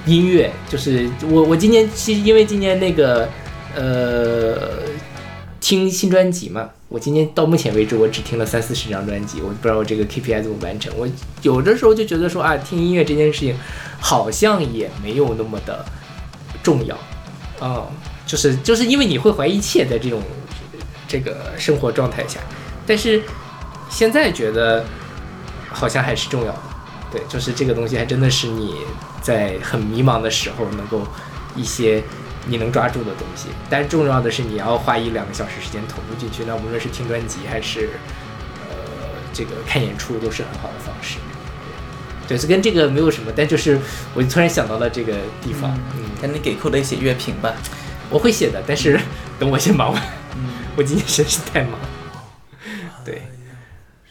[0.06, 3.28] 音乐，就是我我今年其实因为今年那个
[3.76, 4.80] 呃
[5.60, 6.70] 听新专辑嘛。
[6.90, 10.94] 我今天到目前为止，我只听了三四十张专辑，我不知道我这个 KPI 怎么完成。
[10.98, 11.06] 我
[11.42, 13.54] 有的时候就觉得说啊，听音乐这件事情
[14.00, 15.86] 好像也没有那么的
[16.64, 16.98] 重要，
[17.60, 17.86] 嗯，
[18.26, 20.22] 就是就是因为你会怀疑一切在这种
[21.10, 22.40] 这个生活状态下，
[22.86, 23.22] 但是
[23.90, 24.86] 现在觉得
[25.70, 26.60] 好像还是重要的，
[27.12, 28.76] 对，就是这个东西还真的是你
[29.22, 31.06] 在很迷茫的时候能够
[31.54, 32.02] 一些。
[32.48, 36.44] 你能抓住的东西，但是重要的是你要花一两个小时时间投入进去。
[36.46, 37.90] 那无论是听专辑还是
[38.70, 38.76] 呃
[39.34, 41.18] 这个看演出，都是很好的方式。
[42.28, 43.80] 对，就跟这个没有什么，但就是
[44.14, 45.78] 我突然想到了这个地方。
[45.96, 47.54] 嗯，赶紧给扣雷写乐评吧。
[48.10, 49.00] 我会写的，但是
[49.38, 50.02] 等我先忙完。
[50.36, 51.74] 嗯，我今天真是太忙。
[53.06, 53.22] 对，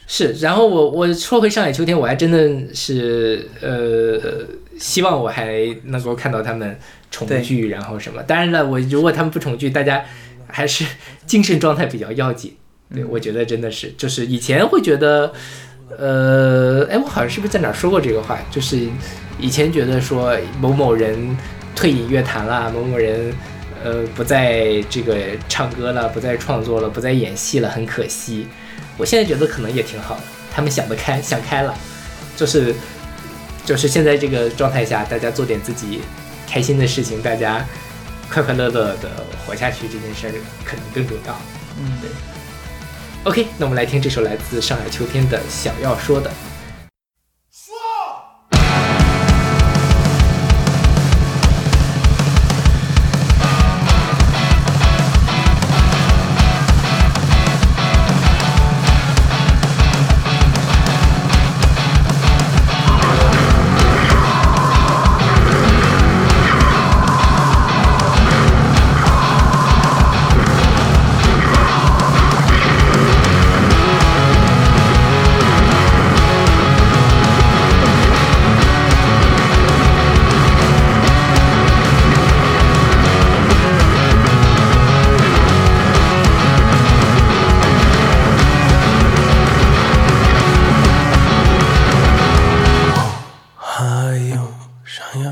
[0.07, 0.33] 是。
[0.35, 4.47] 然后我我说回上海秋天，我还真的是呃
[4.79, 6.79] 希望我还能够看到他们。
[7.11, 8.23] 重聚，然后什么？
[8.23, 10.05] 当然了，我如果他们不重聚，大家
[10.47, 10.85] 还是
[11.27, 12.57] 精神状态比较要紧。
[12.95, 15.33] 对，我觉得真的是，就是以前会觉得，
[15.99, 18.39] 呃，哎，我好像是不是在哪说过这个话？
[18.51, 18.79] 就是
[19.41, 21.37] 以前觉得说某某人
[21.75, 23.33] 退隐乐坛了，某某人
[23.83, 25.17] 呃不再这个
[25.49, 28.47] 唱歌了，不再创作了，不再演戏了，很可惜。
[28.97, 31.75] 我现在觉得可能也挺好的，他们想得开，想开了，
[32.37, 32.73] 就是
[33.65, 36.01] 就是现在这个状态下，大家做点自己。
[36.47, 37.65] 开心的事情，大家
[38.31, 40.33] 快快乐乐的活下去，这件事儿
[40.65, 41.37] 可能更重要。
[41.79, 42.11] 嗯，对。
[43.25, 46.31] OK，那我们来听这首来自上海秋天的《想要说的》。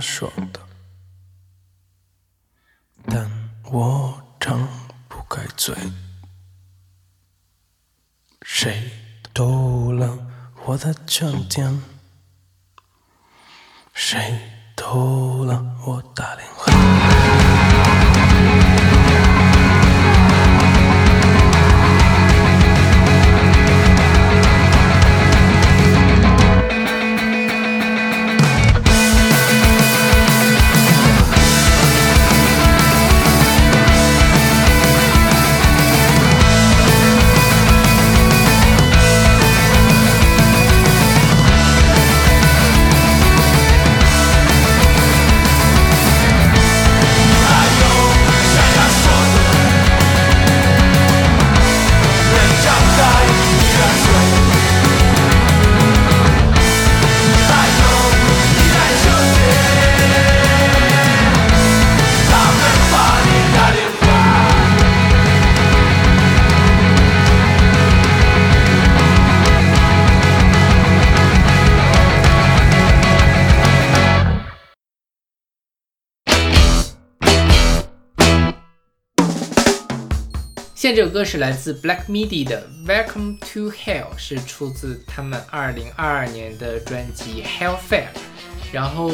[0.04, 0.60] 说的，
[3.06, 3.30] 但
[3.64, 4.68] 我张
[5.08, 5.74] 不开嘴。
[8.42, 8.90] 谁
[9.32, 10.26] 偷了
[10.66, 11.82] 我的证件？
[13.94, 14.38] 谁
[14.76, 17.43] 偷了我的电话？
[80.84, 87.78] 现在这首歌是来自 Black Midi 的《Welcome to Hell》，是出自他们二零二二年的专辑《Hellfire》。
[88.70, 89.08] 然后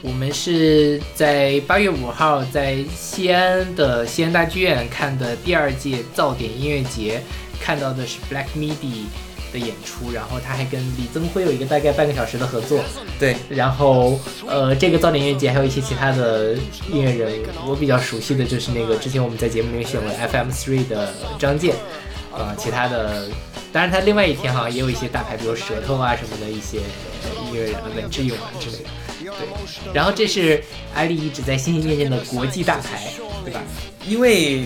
[0.00, 7.20] 我们是在八月五号在西安的西安大剧院看的第二届噪点音乐节，
[7.60, 9.04] 看到的是 Black Midi
[9.52, 12.80] 的演出，然后他还跟李增辉有一个大概半个小时的合作。
[13.18, 16.54] 对，然后呃，这个噪点音乐节还有一些其他的
[16.90, 21.74] 音乐人，我比较熟悉的就是那个之前我们在节目里面选为 FM Three 的张健，
[22.32, 23.28] 呃，其他的，
[23.72, 26.78] 当然他另外一天好像也有一些大牌，比如舌头啊什么的一些
[27.46, 28.84] 音乐人，文志勇啊之类的。
[29.24, 29.48] 对，
[29.94, 30.62] 然后这是
[30.94, 33.12] 艾丽一直在心心念念的国际大牌，
[33.44, 33.60] 对吧？
[34.06, 34.64] 因为，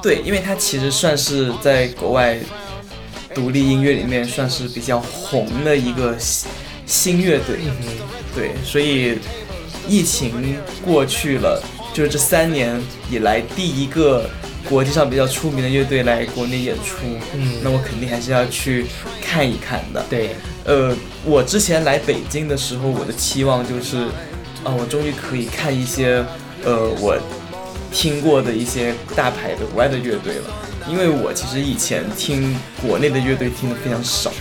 [0.00, 2.38] 对，因为他其实算是在国外
[3.34, 6.50] 独立音乐里面算是比较红的一个新
[6.86, 7.58] 新乐队，
[8.34, 9.18] 对，所以
[9.88, 11.62] 疫情过去了，
[11.94, 14.28] 就是这三年以来第一个
[14.68, 16.96] 国际上比较出名的乐队来国内演出，
[17.34, 18.86] 嗯那我肯定还是要去
[19.22, 20.04] 看一看的。
[20.10, 20.30] 对，
[20.64, 23.98] 呃，我之前来北京的时候，我的期望就是，
[24.64, 26.24] 啊、我终于可以看一些，
[26.64, 27.16] 呃，我
[27.92, 30.69] 听过的一些大牌的国外的乐队了。
[30.88, 34.32] 因为我其实以前听国内的乐队听的非常少，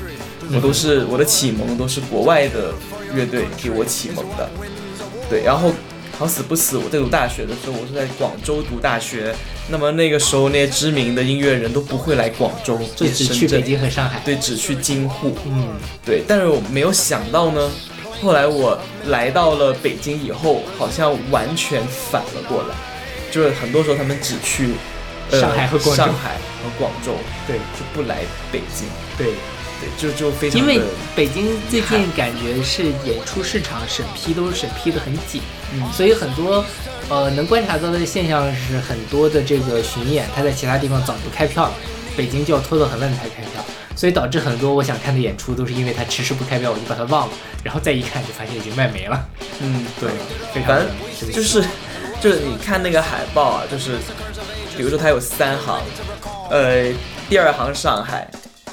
[0.54, 2.74] 我都是我的启蒙都是国外的
[3.14, 4.50] 乐队给我启蒙的。
[5.30, 5.72] 对，然后
[6.18, 9.34] 好死不死，我在读大学的时候，我是在广州读大学，
[9.70, 14.20] 那么那个时候那些知名的音乐人都不会来广州，就只去北京和上海。
[14.26, 15.36] 对，只去京沪。
[15.46, 15.68] 嗯，
[16.06, 17.70] 对，但是我没有想到呢，
[18.22, 18.78] 后来我
[19.08, 22.76] 来到了北京以后，好像完全反了过来，
[23.32, 24.74] 就是很多时候他们只去、呃、
[25.32, 27.16] 上海和广州上海和广州，
[27.46, 28.20] 对就不来
[28.52, 29.34] 北京，对，
[29.82, 30.82] 对，就就非常，因为
[31.16, 35.42] 北京最近感觉是演出市场审批都审批的很紧，
[35.74, 36.64] 嗯所以很多
[37.10, 41.74] 呃能观察到的现象是很多的这个巡演，它在其他地方早就开票了，
[42.16, 43.64] 北京就要拖得很晚才开票，
[43.96, 49.26] 所以导致很多我想看的演出都是因为它迟迟不开票，我就把它忘了，然后再一看就发现已经卖没了。
[49.62, 50.10] 嗯，对，
[50.54, 51.64] 非常反正就是
[52.22, 53.98] 就是你看那个海报啊，就是
[54.80, 55.84] 比如说它有三行，
[56.50, 56.86] 呃，
[57.28, 58.26] 第二行上海，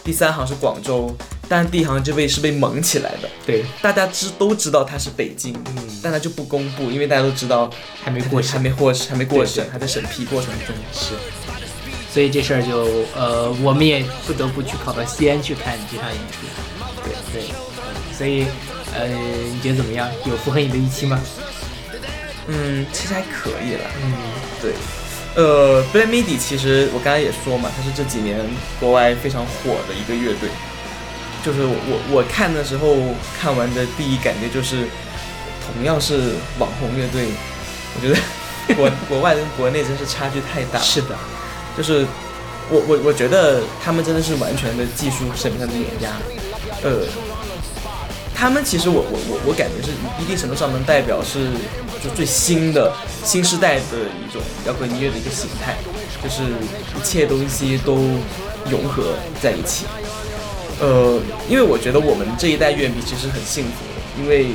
[0.04, 1.12] 第三行是广州，
[1.48, 3.28] 但第一行这位是被蒙起来的。
[3.44, 7.68] 对，大家知都知道它是北京，嗯但它就不公布，因为大家都知道
[8.04, 10.76] 还没过审还没过还没过审还在审批过程中。
[10.92, 11.14] 是，
[12.14, 12.86] 所以这事儿就
[13.16, 16.46] 呃，我们也不得不去跑到西安去看这场演出。
[17.02, 17.50] 对对，
[18.16, 18.46] 所以
[18.94, 20.08] 呃，你觉得怎么样？
[20.24, 21.18] 有符合你的预期吗？
[22.46, 23.90] 嗯，其实还可以了。
[24.04, 24.12] 嗯，
[24.62, 24.72] 对，
[25.36, 28.40] 呃，Black Midi 其实我刚才也说嘛，它是这几年
[28.80, 30.48] 国外非常火的一个乐队。
[31.44, 32.96] 就是我我我看的时候
[33.38, 34.88] 看完的第一感觉就是，
[35.62, 37.28] 同样是网红乐队，
[37.94, 38.18] 我觉得
[38.74, 40.84] 国国外跟国内真是差距太大了。
[40.84, 41.14] 是的，
[41.76, 42.04] 就是
[42.68, 46.16] 我我我觉得他们真的是完全的技术审美上的碾压，
[46.82, 47.04] 呃，
[48.36, 49.90] 他们其实我我我我感觉是
[50.22, 51.50] 一定程度上能代表是
[52.04, 52.92] 就最新的
[53.24, 55.74] 新时代的一种摇滚音乐的一个形态，
[56.22, 57.96] 就是一切东西都
[58.70, 59.86] 融合在一起。
[60.78, 61.18] 呃，
[61.48, 64.48] 因为我觉得我们这一代乐迷其实很幸福，因为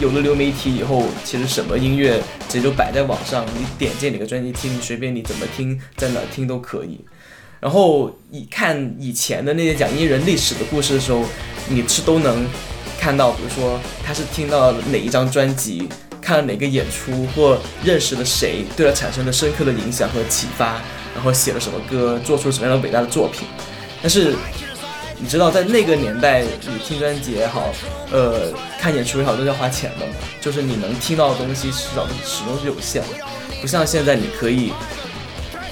[0.00, 2.18] 有了流媒体以后，其实什么音乐
[2.48, 6.98] 直接就摆在网上，你点进哪个专辑听，你随便你怎么听，在哪听都可以。
[7.60, 11.22] 然后以看以前的那些讲音乐人历史的故事的时候，
[11.68, 12.46] 你是都能
[13.06, 15.88] 看到，比如说他是听到了哪一张专辑，
[16.20, 20.82] 看了哪个演出，或认识了谁，对他产生了深刻的影响和启发，
[21.14, 23.46] 然后写了什么歌，做出了什么样的伟大的作品。
[24.02, 24.34] 但是
[25.20, 27.72] 你知道，在那个年代，你听专辑也好，
[28.10, 30.12] 呃，看演出也好，都是要花钱的嘛。
[30.40, 33.24] 就是你能听到的东西，始终始终是有限的，
[33.60, 34.72] 不像现在，你可以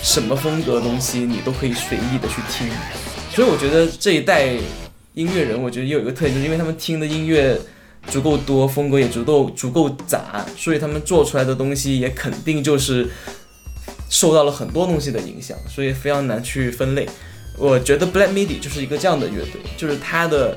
[0.01, 2.69] 什么风格的东西，你都可以随意的去听。
[3.35, 4.51] 所以我觉得这一代
[5.15, 7.57] 音乐人，我觉得也有一个特点，就是因为他们听的音乐
[8.09, 13.09] 足够多，风格也足够足够杂，所以他们做出来的东西也肯定就是
[14.11, 17.09] 受到了很多东西的影响，所以非常难去分类。
[17.57, 20.57] 我觉得 Black Midi 就是一个这样的乐队，就是他的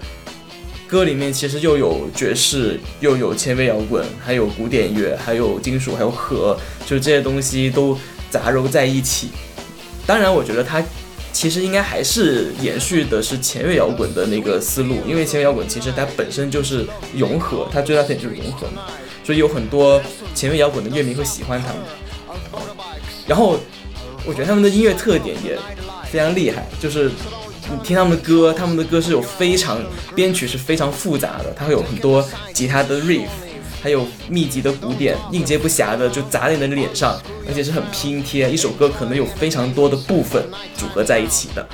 [0.87, 7.95] 歌里面其实又有爵士，又有前卫摇滚，还有古典乐，还有金属，还有和，就是这些东西都
[8.31, 9.29] 杂糅在一起。
[10.07, 10.83] 当然，我觉得它
[11.37, 16.83] 其实应该还是延续的是前卫摇滚的那个思路，因为前卫摇滚其实它本身就是
[17.13, 18.81] 融合，它最大特点就是融合嘛，
[19.23, 20.01] 所以有很多
[20.33, 21.77] 前卫摇滚的乐迷会喜欢他们。
[23.27, 23.59] 然后，
[24.25, 25.55] 我觉得他们的音乐特点也
[26.09, 27.11] 非常厉害，就是
[27.69, 29.79] 你听他们的歌，他们的歌是有非常
[30.15, 33.27] 编曲是非常复杂的，它会有很多吉他的 riff，
[33.81, 40.43] 还有密集的鼓点，应接不暇的就砸在你的脸上，而且是很拼贴，一首歌可能有非常多的部分
[40.75, 41.65] 组合在一起的，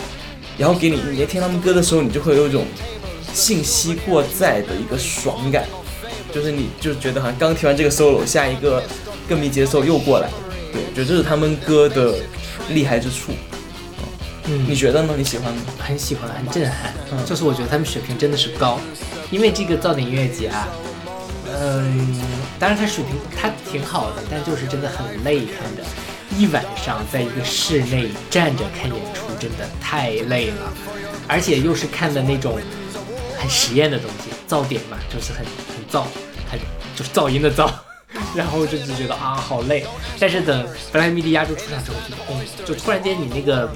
[0.57, 2.65] 然后给你你在听他们歌的时候，你就会有一种
[3.33, 5.65] 信息过载的一个爽感，
[6.33, 8.83] 就是你就觉得好像刚听完这个 solo，下一个
[9.27, 10.29] 更密集的 solo 又过来，
[10.71, 12.15] 对，我觉得这是他们歌的
[12.69, 13.31] 厉害之处。
[14.45, 15.13] 嗯你觉得呢？
[15.17, 15.61] 你喜欢吗？
[15.79, 16.93] 很喜欢，很震撼。
[17.13, 18.77] 嗯就是我觉得他们水平真的是高，
[19.31, 20.67] 因为这个噪点音乐节啊，
[21.59, 22.21] 嗯，
[22.59, 25.83] 当然他水平他挺好的，但就是真的很累，看着
[26.37, 30.73] 一晚上在一个室内站着看演出，真的太累了，
[31.27, 32.59] 而且又是看的那种
[33.37, 36.05] 很实验的东西，噪点嘛，就是很很噪，
[36.49, 36.59] 很
[36.95, 37.69] 就是噪音的噪。
[38.35, 39.85] 然后就就觉得啊好累，
[40.19, 43.69] 但是等弗莱米蒂压轴出场之后就嗯，就突然间你那个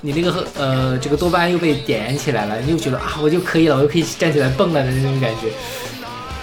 [0.00, 5.48] 你那个呃这个多巴胺又被点燃起来了，你又觉得啊我就可以了，我又可以站起来蹦了的那种感觉，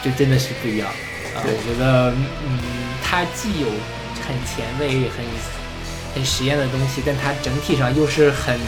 [0.03, 0.87] 就真的是不一样
[1.35, 1.41] 啊！
[1.45, 2.11] 我觉得
[2.45, 2.59] 嗯，
[3.01, 3.67] 它既有
[4.27, 5.23] 很前卫、很
[6.13, 8.59] 很实验的东西，但它整体上又是很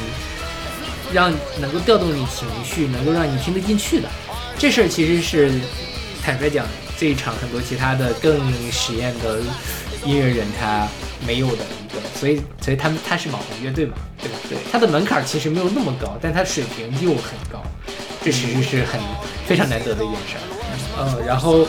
[1.14, 4.10] 让能够调动你情绪，能够让你听得进去的。
[4.58, 5.52] 这事儿其实是
[6.24, 6.66] 坦白讲，
[6.98, 8.40] 这一场很多其他的更
[8.72, 9.40] 实验的
[10.06, 10.88] 音乐人他
[11.28, 14.38] 没有的一个，所以所以他们他是网红乐队嘛，对吧？
[14.48, 17.62] 对，他的门槛其实没有那么高，但他水平又很高，
[18.24, 19.00] 这其实是很
[19.46, 20.55] 非常难得的一件事儿。
[20.98, 21.68] 嗯，然后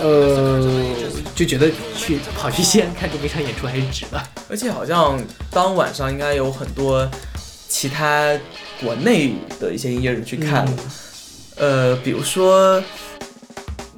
[0.00, 0.60] 呃
[1.34, 4.22] 就觉得去跑去西安看这么一场演出还是值的。
[4.48, 5.18] 而且好像
[5.50, 7.08] 当晚上应该有很多
[7.68, 8.32] 其他
[8.80, 10.72] 国内的一些音乐人去看了，
[11.56, 12.82] 呃，比如说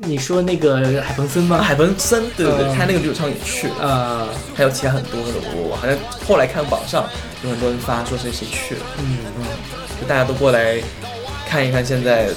[0.01, 1.59] 你说那个海鹏森吗？
[1.59, 5.97] 海鹏森，对对对，嗯他那个主唱也去了，呃，还有其他很多的，我我好像
[6.27, 7.05] 后来看网上
[7.45, 9.19] 有很多人发说谁谁去了，嗯，
[10.01, 10.81] 就大家都过来
[11.49, 12.29] 看一看现在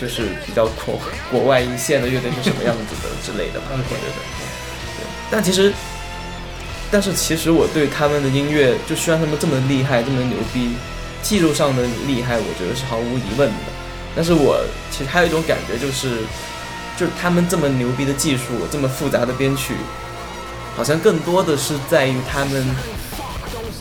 [0.00, 0.98] 就是比较国
[1.30, 4.14] 国外一线的乐队是什么样子的 之类的吧，我觉得。
[4.96, 5.72] 对，但其实，
[6.90, 10.76] 但是其实我对他们的音乐，就虽然他们这么厉害，这么牛逼，
[11.22, 13.72] 技术上的厉害，我觉得是毫无疑问的。
[14.14, 16.22] 但是我其实还有一种感觉，就是
[16.96, 19.74] 就是他们这么牛逼的技术，这么复杂的编曲，
[20.76, 22.64] 好像更多的是在于他们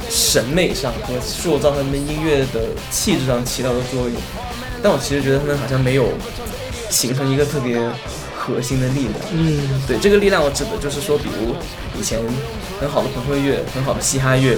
[0.10, 4.14] 审美上和塑造他们音乐的气质上起到的作用。
[4.82, 6.10] 但我其实觉得他们好像没有
[6.90, 7.80] 形成一个特别
[8.36, 9.14] 核心的力量。
[9.34, 11.56] 嗯，对这个力量，我指的就是说，比如
[12.00, 12.20] 以前
[12.80, 14.56] 很好的朋克乐、很好的嘻哈乐，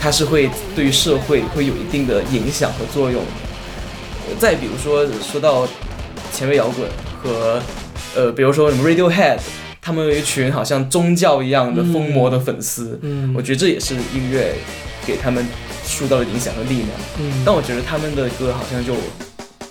[0.00, 3.22] 它是会对于社会会有一定的影响和作用
[4.38, 5.66] 再比如说，说到
[6.32, 6.88] 前卫摇滚
[7.22, 7.60] 和
[8.14, 9.38] 呃，比如说什么 Radiohead，
[9.80, 14.54] 他们有一群好像宗教一样的疯魔的粉丝，嗯，我觉得这也是音乐
[15.06, 15.46] 给他们
[15.82, 16.88] 塑造的影响和力量。
[17.18, 18.94] 嗯，但我觉得他们的歌好像就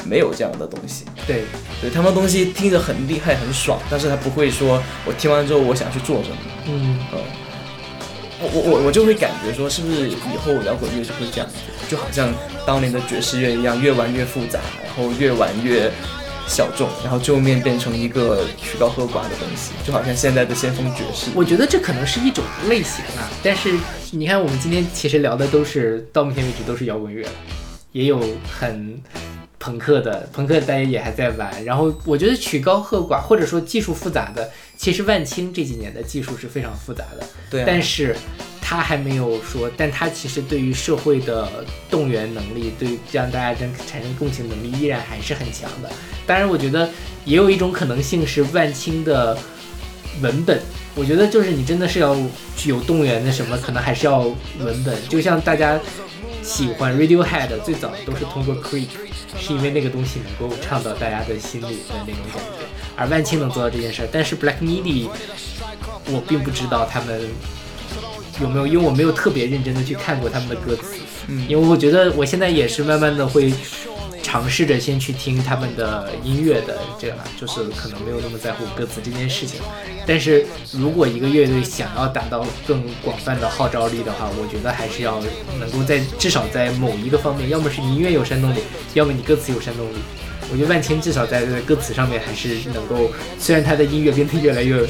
[0.05, 1.05] 没有这样的东西。
[1.25, 1.43] 对，
[1.81, 6.37] 对他们东西听着很厉害很爽，但是他不会说我听完之后我想去做什么。
[6.67, 7.19] 嗯，呃，
[8.39, 11.55] 我我我我就会感觉说，是不是以后摇滚乐就会这样子，
[11.89, 12.33] 就好像
[12.65, 15.91] 当年的爵士乐一样，越玩越复杂，然后越玩越
[16.47, 21.31] 小众，然后最后面变成一个曲高和寡的东西，就好像现在的先锋爵士。
[21.35, 23.73] 我觉得这可能是一种类型啊，但是
[24.11, 27.27] 你看，我们今天其实聊的都是到目前为止都是摇滚乐，
[27.91, 28.97] 也有很
[29.67, 31.65] 朋克的，朋克大家也还在玩。
[31.65, 38.15] 然后我觉得曲高和寡或者说技术复杂的，其实万青这几年的技术是非常复杂的，对啊，但是
[38.61, 45.91] 他还没有说，但他其实对于社会的动员能力，对于让大家真产生共情能力依然还是很强的。
[46.25, 46.89] 当然，我觉得
[47.25, 49.37] 也有一种可能性是万青的
[50.21, 50.61] 文本。
[50.95, 52.15] 我觉得就是你真的是要
[52.55, 54.21] 具有动员的什么，可能还是要
[54.59, 54.95] 文本。
[55.07, 55.79] 就像大家
[56.47, 58.87] 喜欢 Radiohead 最早都是通过 Creep，
[59.37, 62.65] 是因为那个东西能够唱到大家的心里的那种感觉。
[62.95, 65.09] 而万青能做到这件事儿，但是 Black Midi
[66.05, 67.21] 我并不知道他们
[68.41, 70.95] 有没有，因为我没有特别认真的去看过他们的歌词，
[71.27, 73.53] 嗯因为我觉得我现在也是慢慢的会
[74.27, 79.61] 尝试着先去听他们的音乐的这个，就是可能没有那么在乎歌词这件事情。
[80.05, 85.23] 但是如果一个乐队想要达到更广泛的号召力的话，我觉得还是要
[85.61, 88.59] 能够在至少在某一个方面，要么是你音乐有煽动力，
[88.95, 89.95] 要么你歌词有煽动力。
[90.51, 93.09] 我觉得万千至少在歌词上面还是能够，
[93.39, 94.85] 虽然他的音乐变得越来越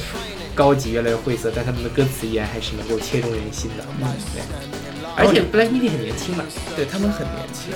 [0.56, 3.86] 高级、越来越晦涩，但他们的歌词依然还是能够切中人心的。
[4.02, 4.87] 嗯，对。
[5.18, 6.44] 而且 Black Midi 很年轻嘛，
[6.76, 7.74] 对他们很年轻，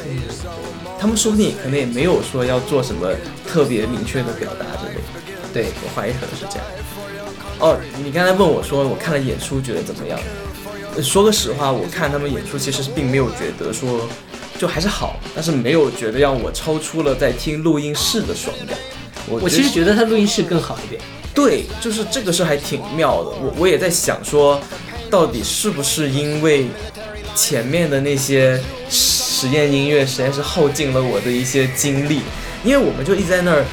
[1.00, 3.10] 他们说不定可能也没有说要做什么
[3.48, 5.02] 特别明确的表达之类的。
[5.52, 6.66] 对，我怀疑可能是这样。
[7.60, 10.20] 哦，你刚才问我说我看了演出觉得怎么样？
[10.96, 14.08] 呃说个实话，我看他们演出其实是并没有觉得说
[14.60, 18.78] 就还是好，但是没有觉得让我超出了在听录音室的爽感。
[19.28, 21.02] 我我其实觉得他录音室更好一点。
[21.34, 23.30] 对，就是这个事还挺妙的。
[23.30, 24.60] 我我也在想说，
[25.10, 26.68] 到底是不是因为
[27.36, 28.60] 前面的那些
[28.90, 32.22] 实验音乐实在是耗尽了我的一些精力，
[32.64, 33.66] 因为我们就一直在那儿，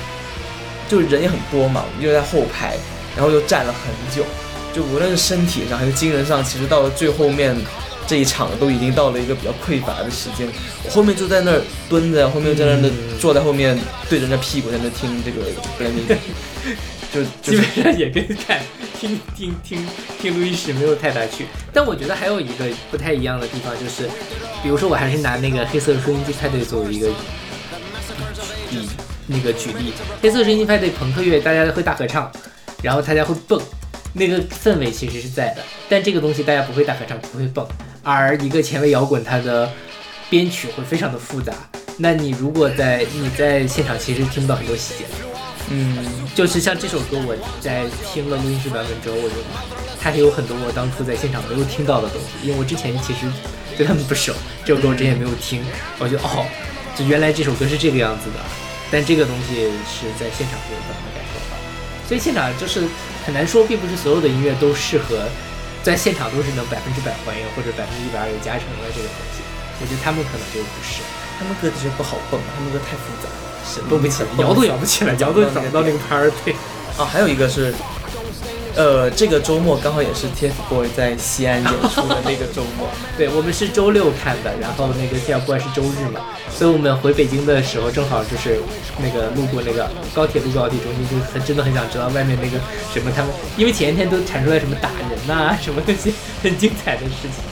[0.89, 2.77] 就人也很多嘛，我们就在后排，
[3.17, 4.25] 然后又站了很久，
[4.75, 7.57] 就无论是身体上还是精神上，其实到了最后面
[8.07, 10.49] 这一场都已经到了一个比较匮乏的时间，
[10.85, 13.79] 我后面就在那儿蹲着，后面在那儿坐在后面
[14.09, 15.45] 对着那屁股在那听这个
[15.77, 16.19] b l a m
[17.13, 18.61] 就 基本上也跟看
[19.01, 19.87] 听听听
[20.21, 21.47] 听录音室没有太大区别。
[21.73, 24.09] 但我觉得还有一个不太一样的地方就是，
[24.63, 27.09] 比如说我还是拿那个黑色收音机派对作为一个
[28.71, 28.89] 比
[29.27, 29.93] 那个举例，
[30.23, 32.31] 黑色收音机派对朋克乐大家会大合唱，
[32.83, 33.61] 然后大家会蹦，
[34.13, 35.63] 那个氛围其实是在的。
[35.89, 37.67] 但这个东西大家不会大合唱，不会蹦，
[38.03, 39.71] 而一个前卫摇滚它的
[40.29, 41.55] 编曲会非常的复杂。
[41.97, 45.28] 那你如果在你在现场其实听不到很多细节。
[45.71, 45.99] 嗯，
[46.35, 49.37] 就是像这首歌，我在听了录音室版本之后，我就
[50.01, 53.29] 它是有很多我当初在现场没有听到的东西，因为我之前其实
[53.77, 54.33] 对他们不熟，
[54.65, 55.61] 这首歌我之前没有听，
[56.01, 56.49] 我就哦，
[56.97, 58.41] 就原来这首歌是这个样子的，
[58.91, 61.57] 但这个东西是在现场会有能感受到，
[62.09, 62.89] 所以现场就是
[63.27, 65.29] 很难说，并不是所有的音乐都适合
[65.85, 69.45] 在现场都是能百分之百还原或者百分之一百二有加成的这个东西，
[69.81, 71.05] 我觉得他们可能就不是，
[71.37, 73.29] 他们歌其实不好蹦，他们歌太复杂。
[73.89, 76.31] 都不起来，摇都摇不起来，摇都找不到那个拍儿。
[76.45, 76.55] 对，
[76.97, 77.75] 啊，还有一个是，
[78.75, 82.89] 呃，这个周末刚好也是 TFBOY 在西安演出的那个周末。
[83.17, 88.61] 对，我们是周六看的，然后那个 TFBOY 是周日嘛，所以我们回北京的时候正好就是
[88.99, 92.59] 那个路过那个高铁路高铁中心，就很真的很想知道外面那个
[92.93, 96.13] 什么他们，因为前一天都产出来什么打人呐什么那些
[96.43, 97.45] 很精彩的事情。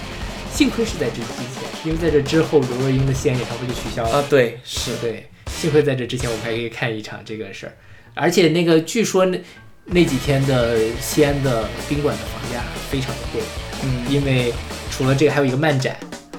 [0.53, 4.11] 幸亏是在这之前，因为在这之后，刘若英的西安演唱会就取消了。
[4.11, 5.29] 啊，对，是对。
[5.47, 7.73] 幸亏在这之前，我们还可以看一场这个事儿，
[8.15, 9.41] 而且那个据说那
[9.85, 13.41] 那几天的西安的宾馆的房价非常的贵，
[13.83, 14.53] 嗯，因为
[14.91, 15.97] 除了这个还有一个漫展，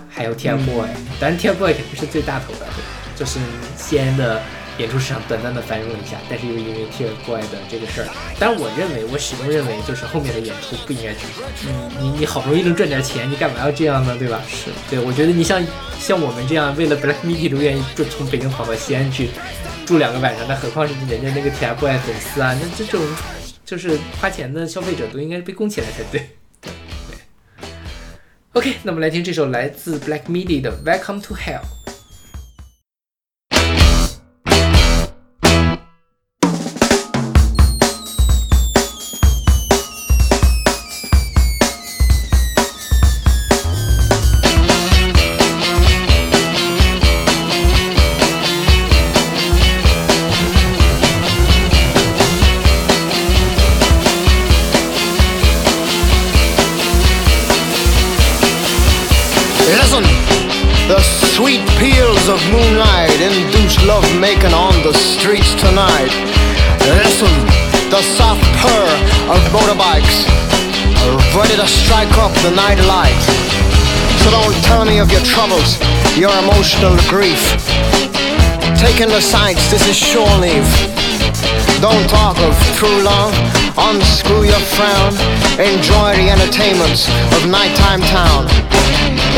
[0.10, 0.88] 还有 TFBOY，
[1.20, 2.68] 当然 TFBOY 肯定是最大头的，
[3.16, 3.40] 就是
[3.76, 4.42] 西安的。
[4.78, 8.08] 演出市场短暂的繁荣一下，但是又因为 TFBOY 的这个事儿，
[8.40, 11.32] 但是我认为，我始终认为，就是后面的演出不应该这样。
[11.68, 14.16] 嗯，你你好不容易能赚点钱，你干嘛要这样呢？
[14.18, 14.42] 对吧？
[14.48, 15.66] 是对，我觉得你像
[16.00, 19.30] 像我们这样为了 Black Midi 都愿意就从北京跑到西安去
[19.86, 22.56] 住两个晚上，那何况是人家那个 TFBOY 粉丝啊？
[22.62, 23.02] 那这种
[23.66, 26.30] 就是花钱的消费者都应该被供起来才对。
[26.62, 26.72] 对
[27.60, 27.68] 对。
[28.54, 31.77] OK，那么来听这首来自 Black Midi 的 Welcome to Hell。
[76.68, 77.40] Emotional grief.
[78.76, 80.68] Taking the sights, this is shore leave.
[81.80, 83.32] Don't talk of true love,
[83.78, 85.16] unscrew your frown.
[85.56, 87.08] Enjoy the entertainments
[87.40, 88.52] of nighttime town.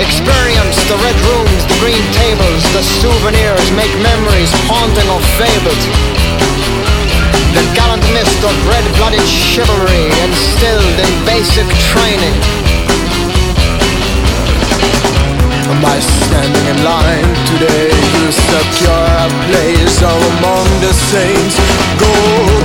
[0.01, 5.84] Experience the red rooms, the green tables, the souvenirs, make memories haunting or fabled.
[7.53, 12.68] The gallant mist of red-blooded chivalry instilled in basic training.
[15.70, 21.61] By standing in line today, you secure a place among the saints.
[22.01, 22.09] Go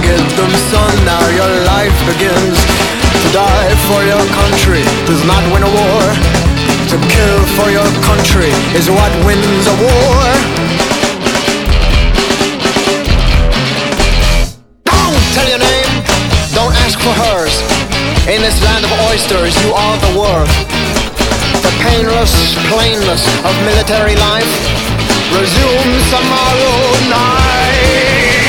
[0.01, 2.57] get them, son, now your life begins.
[2.57, 6.05] To die for your country does not win a war.
[6.91, 10.25] To kill for your country is what wins a war.
[14.89, 15.93] Don't tell your name,
[16.57, 17.55] don't ask for hers.
[18.27, 21.04] In this land of oysters, you are the worth.
[21.65, 24.53] The painless plainness of military life
[25.33, 26.77] resumes tomorrow
[27.09, 28.45] night.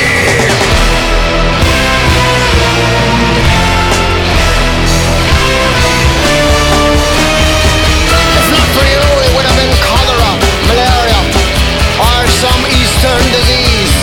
[8.36, 10.32] If not for you, it would have been cholera,
[10.68, 11.22] malaria,
[12.04, 13.96] or some eastern disease.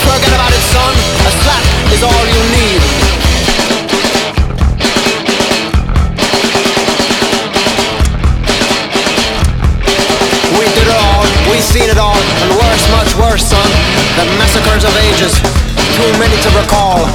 [0.00, 0.94] Forget about it, son.
[1.28, 3.03] A slap is all you need.
[11.64, 13.70] All, we seen it all, and worse, much worse, son.
[14.16, 15.34] The massacres of ages,
[15.96, 17.06] too many to recall.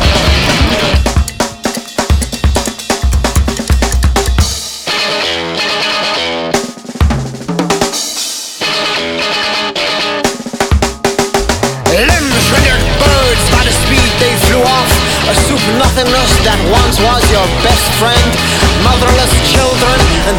[11.92, 14.92] Limbs rendered birds by the speed they flew off.
[15.30, 20.36] A soup nothingness that once was your best friend Motherless children and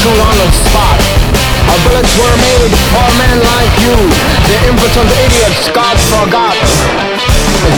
[0.00, 0.98] shoot on the spot.
[1.70, 3.96] Our bullets were made for men like you.
[4.50, 6.56] The impotent idiots God forgot.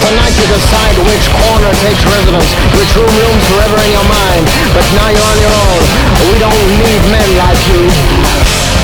[0.00, 2.50] Tonight you decide which corner takes residence.
[2.74, 4.44] Which room looms forever in your mind.
[4.72, 5.82] But now you're on your own.
[6.30, 8.75] We don't need men like you.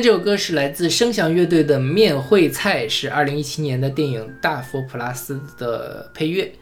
[0.00, 6.52] 这首歌是来自声响乐队的《面会菜》，是二零一七年的电影《大佛普拉斯》的配乐。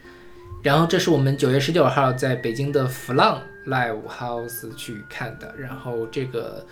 [0.62, 5.54] 然后这是我们九月十九号在北京的弗浪 Live House 去看的。
[5.58, 6.66] 然后这个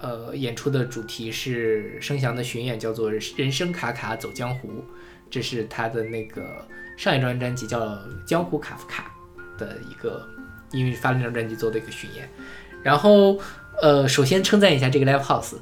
[0.00, 4.68] 呃演出的主题是声响的巡演，叫做《人生卡卡走江湖》，
[5.30, 6.42] 这是他的那个
[6.96, 7.80] 上一张专辑叫
[8.26, 9.14] 《江湖卡夫卡》
[9.60, 10.26] 的一个
[10.72, 12.28] 因为发了那张专辑做的一个巡演。
[12.82, 13.38] 然后
[13.80, 15.54] 呃，首先称赞一下这个 Live House。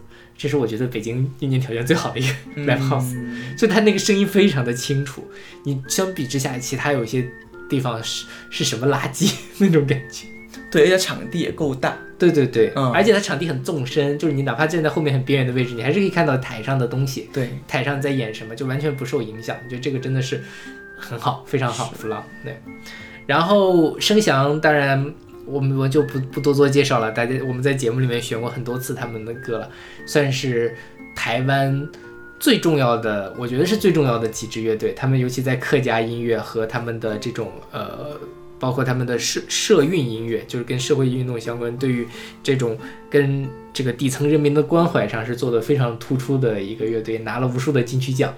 [0.43, 2.35] 这是我觉得北京硬件条件最好的一个
[2.67, 3.15] live house，、
[3.57, 5.25] 就它那个声音非常的清楚。
[5.63, 7.25] 你相比之下，其他有一些
[7.71, 10.27] 地方是是什么垃圾 那种感觉。
[10.69, 19.57] 对，而且场地也够大，对对对，嗯而且它场地很纵深，就是你哪怕站在后面很边缘的位置，你还是可以看到台上的东西，对，台上在演什么，就完全不受影响。
[19.63, 20.43] 我觉得这个真的是
[20.97, 21.95] 很好，非常好，
[22.43, 22.61] 对。
[23.27, 25.15] 然后声翔，当然
[25.45, 29.71] 我们我就不不多做介绍了，大家我们在节目里面选过很多次他们的歌了，
[30.07, 30.75] 算是
[31.15, 31.89] 台湾
[32.39, 34.93] 最重要的，我觉得是最重要的几支乐队。
[34.93, 38.19] 他们尤其在客家音乐和他们的这种呃，
[38.59, 42.07] 包括他们的社社运音乐，就是跟社会运动相关，对于
[42.43, 42.77] 这种
[43.11, 48.35] 跟这个底层人民的关怀上是做的非常突出的一个乐队，拿了无数的金曲奖。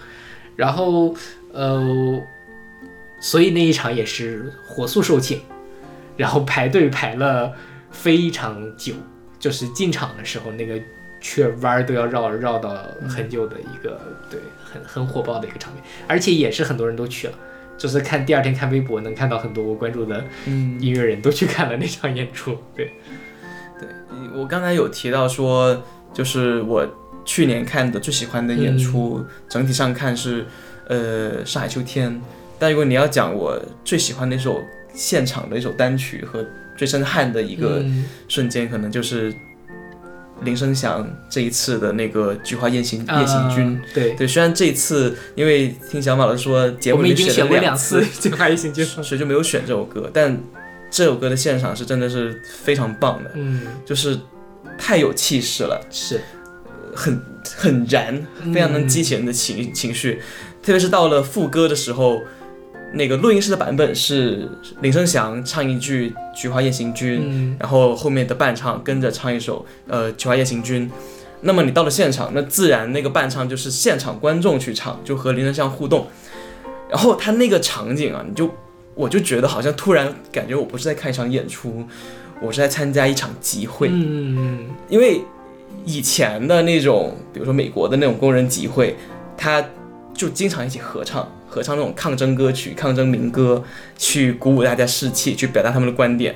[0.57, 1.15] 然后
[1.53, 2.23] 呃，
[3.21, 5.39] 所以那一场也是火速售罄，
[6.17, 7.53] 然后排队排了
[7.91, 8.95] 非常久，
[9.39, 10.81] 就是进场的时候那个
[11.21, 12.77] 圈弯儿都要绕绕到
[13.09, 14.01] 很久的一个，
[14.31, 17.35] 对，很很火爆的一个场面，而且也是很多人都去了。
[17.77, 22.57] 就是看第二天看微博，能看到很多我关注的嗯，音乐人都去看了那场演出。
[22.73, 22.93] 对，
[23.81, 23.89] 对
[24.33, 26.87] 我刚才有提到说，就是我
[27.25, 30.47] 去年看的最喜欢的演出，整体上看是
[30.87, 32.23] 呃上海秋天。
[32.61, 34.63] 但如果你要讲我最喜欢的一首
[34.95, 36.45] 现场的一首单曲和
[36.77, 39.35] 最震撼的一个嗯瞬间，可能就是
[40.43, 48.85] 林生祥这一次的那个《菊花夜行夜行军》啊对，对，虽然这一次因为听小马老师说节我目里已经选过了两次 《菊花夜行军》。
[49.03, 50.11] 所以就没有选这首歌。
[50.13, 50.39] 但
[50.91, 54.19] 这首歌的现场是真的是非常棒的，嗯，就是
[54.79, 56.21] 太有气势了，是，
[56.95, 57.21] 很
[57.57, 60.21] 很燃，非常能激起人的情、情绪。
[60.63, 62.23] 特别是到了副歌的时候，
[62.95, 64.49] 那个录音室的版本是
[64.81, 70.89] 林生祥唱一句《菊花夜行军》，嗯然后后面的伴唱跟着唱一首呃《菊花夜行军》。
[71.41, 76.07] 那么你到了现场，那自然那个伴唱就是现场观众去唱，就和林生祥互动。
[76.89, 78.49] 然后他那个场景啊，你就
[78.95, 81.85] 我就觉得好像突然感觉我不是在看一场演出，
[82.41, 83.89] 我是在参加一场集会。
[83.91, 85.21] 嗯因为
[85.85, 88.97] 以前的那种，比如说美国的那种工人集会，
[89.37, 89.63] 他
[90.15, 93.63] 就经常一起合唱，合唱那种抗争歌曲、抗争民歌，
[93.97, 96.35] 去鼓舞大家士气，去表达他们的观点。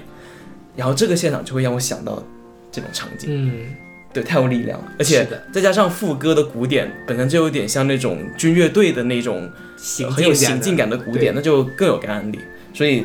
[0.76, 2.22] 然后这个现场就会让我想到
[2.70, 3.74] 这种场景，嗯
[4.12, 4.92] 对，太有力量了。
[4.96, 12.38] 而且再加上副歌的鼓点，本身就有点像那种军乐队的那种行很有行进感的鼓点，那就更有感染力。
[12.72, 13.00] 所以《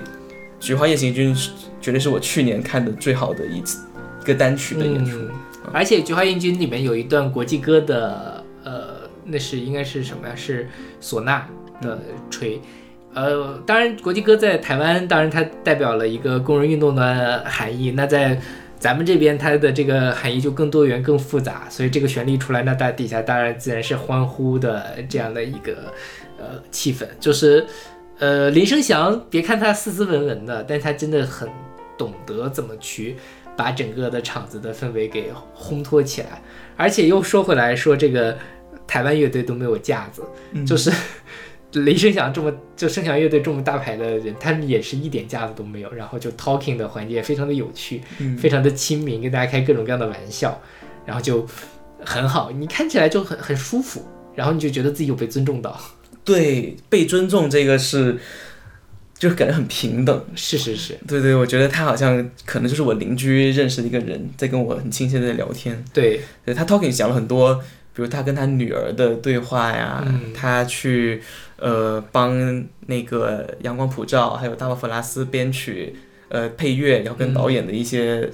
[0.60, 1.36] 菊花夜行军》
[1.82, 3.84] 绝对是我去年看的最好的一次
[4.22, 5.18] 一个单曲的演出。
[5.18, 5.30] 嗯
[5.72, 10.36] 而且《菊花夜军》里面有一段国际歌的，呃，那是应该是什么呀？
[10.36, 10.68] 是
[11.02, 11.46] 唢呐
[11.82, 12.00] 的
[12.30, 12.60] 吹。
[13.14, 17.92] 呃，当然，国际歌在台湾，当然它代表了一个工人运动的含义。
[17.92, 18.40] 那在
[18.80, 21.68] 咱们这边，它的这个含义就更多元、更复杂。
[21.70, 25.94] 所以这个旋律出来，那大底下当然自然是欢呼的这样的一个
[26.40, 27.06] 呃气氛。
[27.20, 27.64] 就是
[28.18, 31.48] 呃，林生祥，别看他斯斯文文的，但他真的很
[31.98, 33.16] 懂得怎么去
[33.56, 36.42] 把整个的场子的氛围给烘托起来。
[36.76, 38.36] 而且又说回来说，这个
[38.88, 40.24] 台湾乐队都没有架子，
[40.66, 40.92] 就是
[41.74, 50.62] 雷声响这么就声响乐队这么大牌的人，他们也是一点架子都没有，然后就 talking 的环节非常的有趣，嗯非常的亲民，跟大家开各种各样的玩笑，
[51.06, 51.48] 然后就
[52.04, 54.06] 很好，你看起来就很很舒服，
[54.36, 55.80] 然后你就觉得自己有被尊重到。
[56.24, 58.18] 对，被尊重这个是，
[59.18, 60.26] 就是感觉很平等。
[60.36, 65.84] 是是是，对对，我觉得他好像可能就是我邻居认识的一个人，在跟我很亲切的聊天。
[65.94, 67.62] 对，对他 talking 讲了很多，
[67.94, 71.22] 比如他跟他女儿的对话呀，嗯他去
[71.58, 75.96] 呃帮那个阳光普照还有大卫弗拉斯编曲
[76.30, 78.30] 呃配乐，然后跟导演的一些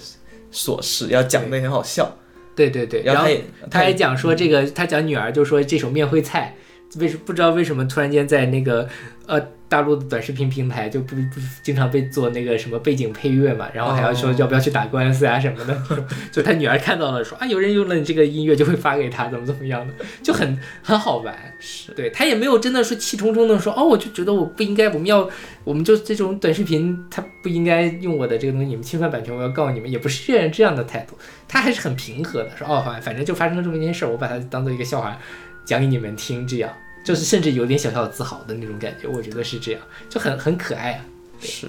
[0.52, 2.16] 琐事，要讲的很好笑。
[2.56, 6.56] 对对对，然后然后他也他还讲说这个，他讲女儿就说这首面会菜，
[6.98, 8.88] 为什不知道为什么突然间在那个
[9.28, 9.40] 呃
[9.70, 14.36] 大陆的短视频平台就不不经常被做那个什么背景配乐嘛，然后还要说哦。
[14.40, 15.78] 要不要去打官司啊什么的，
[16.32, 19.94] 就他女儿看到了说啊有人用了你这个音乐就会发给他怎么怎么样的，
[20.24, 21.36] 就很很好玩。
[21.60, 21.92] 是。
[21.94, 25.30] 对他也没有真的说气冲冲的说哦，我就觉得我不应该，我们要，
[25.64, 31.18] 我们就这种短视频，他不应该用我的这个东西，你们侵犯版权，我要告你们，也不是这样这样的态度，
[31.48, 35.18] 他还是很平和的说哦，反反正就发生了这么一件事儿，我把它当做一个笑话
[35.66, 36.72] 讲给你们听，这样
[37.10, 41.04] 就是甚至有点小小的自豪的那种感觉，我觉得是这样，就很很可爱啊。
[41.42, 41.68] 是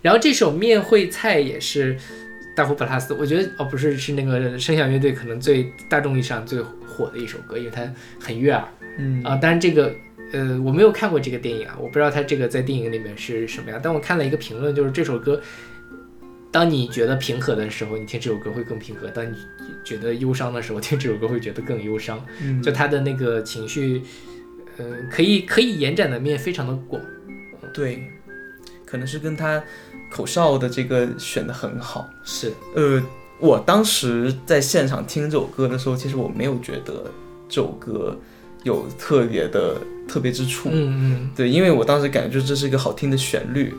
[0.00, 1.98] 然后这首面会菜也是
[2.56, 7.82] 大佛普拉斯，我觉得哦不是是那个声响乐队可能最大众意义上最火的一首歌，因为它
[8.18, 8.66] 很悦耳。
[8.96, 9.94] 嗯啊，当然这个
[10.32, 15.38] 呃我没有看过这个电影啊，我不知道它这个在电影里面是什么样，但我看了一个评论，就是这首歌，
[16.50, 19.36] 当你觉得平和的时候，你听这首歌会更平和；当你
[19.84, 22.24] 觉得忧伤的时候，听这首歌会觉得更忧伤。
[22.40, 24.02] 嗯就他的那个情绪，
[24.78, 27.00] 呃，可以可以延展的面非常的广。
[27.74, 28.10] 对，
[28.86, 29.62] 可能是跟他
[30.10, 32.08] 口哨的这个选的很好。
[32.24, 33.02] 是，呃，
[33.38, 37.04] 我当时在现场听这首歌的时候，其实我没有觉得
[37.48, 38.16] 这首歌
[38.64, 39.76] 有特别的
[40.08, 40.70] 特别之处。
[40.72, 43.74] 嗯嗯对，因为我当时感觉这是一个好听的旋律，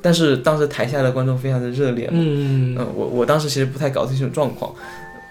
[0.00, 4.74] 但是当时台下的观众非常的热烈嗯嘛，嗯，我我当时其实不太搞清楚状况。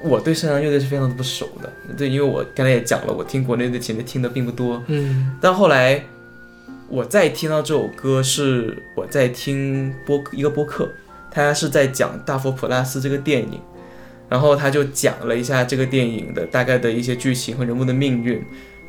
[0.04, 6.04] 我对圣阳乐队是非常的不熟的，对，因为我刚才也讲了，我听国内的其实听的并不多，嗯但后来
[6.88, 10.89] 我再听到这首歌，是我在听播一个播客，
[11.30, 13.60] 他是在讲《大佛普拉斯》这个电影，
[14.28, 18.43] 然后他就讲了一下这个电影的大概的一些剧情和人物的命运，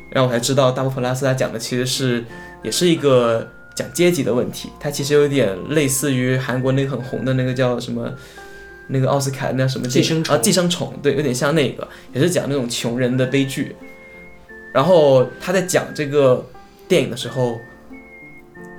[0.09, 2.25] 然后我才知道大佛普拉斯他讲的其实是
[2.63, 8.11] 也是一个讲阶级的问题，它其实有点类似于韩国那个很红的那个叫什么。
[8.87, 13.75] 那个奥斯卡那叫什么寄生虫啊，寄生虫，对，有点像那个，也是讲那种穷人的悲剧。
[14.73, 16.45] 然后他在讲这个
[16.87, 17.59] 电影的时候，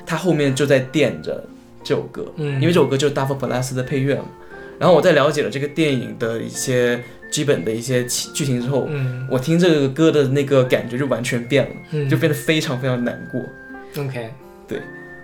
[0.05, 1.45] 他后面就在垫着
[1.83, 4.25] 这首歌，嗯，因为这首歌就是大佛普拉斯的配乐嘛。
[4.79, 7.01] 然后我在了解了这个电影的一些
[7.31, 14.03] 基本的一些情剧情之后，嗯我听这个歌的那个感觉就完全变了，嗯就变得非常非常难过。
[14.03, 14.33] OK
[14.67, 14.81] 对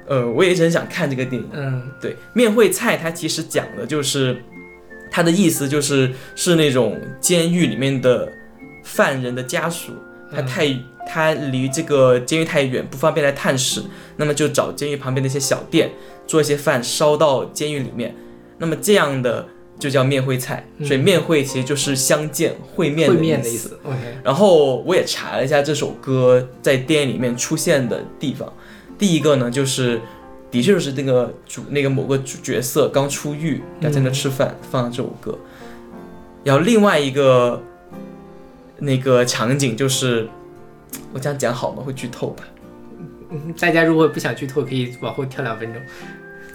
[0.06, 1.48] 呃，我也一直很想看这个电影。
[1.52, 4.40] 嗯对，面会菜它其实讲的就是，
[5.10, 8.30] 它的意思就是是那种监狱里面的
[8.84, 9.92] 犯人的家属，
[10.32, 10.76] 他嗯太
[11.08, 13.82] 他离这个监狱太远，不方便来探视，
[14.16, 15.90] 那么就找监狱旁边的一些小店
[16.26, 18.14] 做一些饭烧到监狱里面，
[18.58, 19.46] 那么这样的
[19.78, 20.86] 就叫面会菜，嗯。
[20.86, 23.78] 所以面会其实就是相见会面的意思。
[24.22, 28.52] 然后我也查了一下这首歌在电影里面出现的地方，
[28.98, 30.00] 第一个呢就是，
[30.50, 35.38] 的确就是那个主那个某个主角色刚出狱要在那吃饭，放了这首歌。
[36.42, 37.62] 然后另外一个
[38.78, 40.28] 那个场景就是，
[41.12, 41.82] 我这样讲好吗？
[41.82, 42.44] 会剧透吧？
[43.30, 45.80] 嗯大家如果不想剧透，可以往后跳两分钟。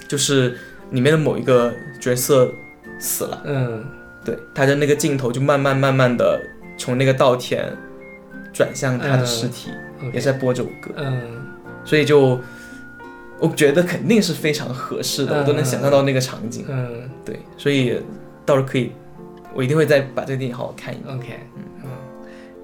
[0.08, 0.58] 就是
[0.91, 2.52] 里面的某一个角色
[3.00, 3.84] 死了，嗯
[4.24, 6.39] 对，他的那个镜头就慢慢慢慢的
[6.78, 7.76] 从那个稻田
[8.54, 9.72] 转向他的尸体，
[10.14, 10.91] 也是在播这首歌。
[10.98, 11.46] 嗯
[11.84, 12.39] 所以就
[13.39, 16.65] 我觉得肯定是非常合适的，嗯我都能想象到那个场景。
[16.67, 17.99] 嗯对，所以
[18.45, 18.91] 到时候可以，
[19.53, 21.15] 我一定会再把这个电影好好看一遍。
[21.15, 21.27] OK
[21.83, 21.89] 嗯，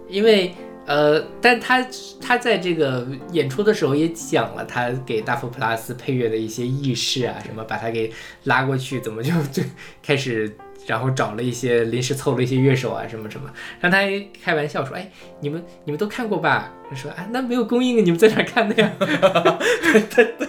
[0.10, 0.54] 因为
[0.86, 1.86] 呃，但他
[2.20, 8.12] 他在这个演出的时候也讲了他给大佛普拉斯配乐的一些轶事啊，什么把他给
[8.46, 9.64] 拉过去，怎么就就
[10.04, 10.52] 开始。
[10.88, 13.48] 然后找了一些临时凑了一些乐手啊，什么什么，
[13.80, 20.48] 让他还开玩笑说：“哎，你们你们都看过吧？”他说：“啊，那没有公映，你们在哪看的呀？”对 对 对。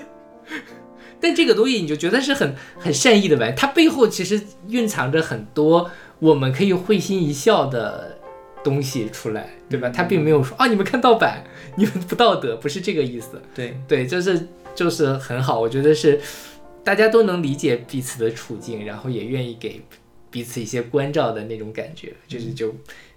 [1.20, 8.18] 但这个东西你就觉得是很很善意的玩，它背后其实蕴藏着很多我们可以会心一笑的
[8.64, 9.88] 东西出来，对吧？
[9.88, 11.44] 他并没有说啊，你们看盗版，
[11.76, 13.40] 你们不道德，不是这个意思。
[13.54, 16.20] 对，对，就是就是很好，我觉得是
[16.84, 19.82] 大家都能理解彼此的处境，然后也愿意给
[20.30, 22.74] 彼此一些关照的那种感觉，就是就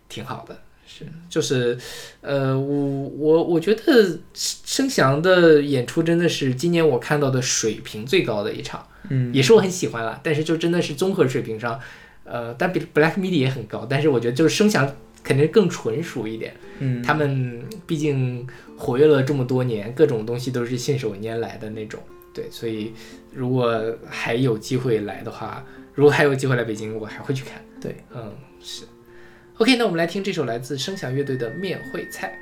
[0.09, 0.59] 挺好的。
[0.97, 1.77] 是，就是，
[2.21, 11.77] 呃，我我我觉得声翔的演出真的是今年我看到的水平最高的一场，嗯也是我很喜欢了，但是就真的是综合水平上，
[12.23, 14.89] 呃，但比 Black Midi 也很高，但是我觉得就是声翔
[15.21, 21.99] 肯定更纯熟一点，嗯，他们毕竟活跃了这么多年，各种东西都是信手拈来的那种，
[22.33, 22.93] 对，所以
[23.33, 25.61] 如果还有机会来的话，
[25.93, 27.61] 如果还有机会来北京，我还会去看。
[27.81, 28.31] 对，嗯，
[28.61, 28.83] 是。
[29.57, 32.37] OK，那我们来听这首来自声响乐队的《面会菜》。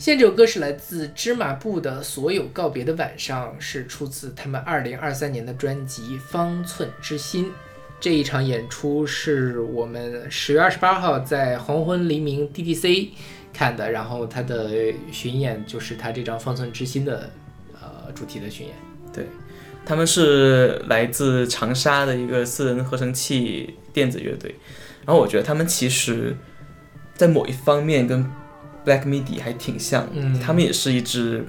[0.00, 7.44] 现在这首歌是来自芝麻布的《所有告别的晚上》，是出自他们二零二三年的专辑《方寸之心》。
[8.00, 13.08] 这一场演出是我们十月二十八号在黄昏黎明 DDC
[13.52, 14.70] 看的，然后他的
[15.12, 17.30] 巡演就是他这张《方寸之心》的
[17.74, 18.74] 呃主题的巡演。
[19.12, 19.26] 对，
[19.84, 24.54] 他们是来自长沙的一个私人合成器电子乐队，
[25.04, 26.34] 然后我觉得他们其实，
[27.14, 28.26] 在某一方面跟
[28.84, 30.38] Black Midi 还挺像，嗯。
[30.40, 31.44] 他们也是一支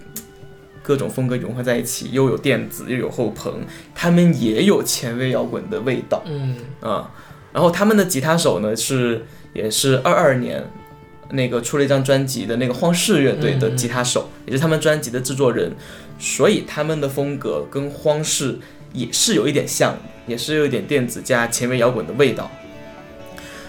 [0.83, 3.61] 各种风格融合在一起，又有电子又有后朋，
[3.93, 6.57] 他们也有前卫摇滚的味道嗯。
[6.81, 7.11] 啊、
[7.53, 10.63] 然后他们的吉他手呢是也是二二年
[11.31, 15.71] 那个出了一张专辑的那个荒室乐队的吉他手，也是他们专辑的制作人，
[16.19, 18.57] 所以他们的风格跟荒室
[18.91, 22.51] 也是有一点像，也是有一点电子加前卫摇滚的味道。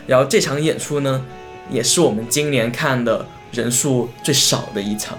[0.08, 1.24] 然后这场演出呢，
[1.70, 5.16] 也是我们今年看的人数最少的一场，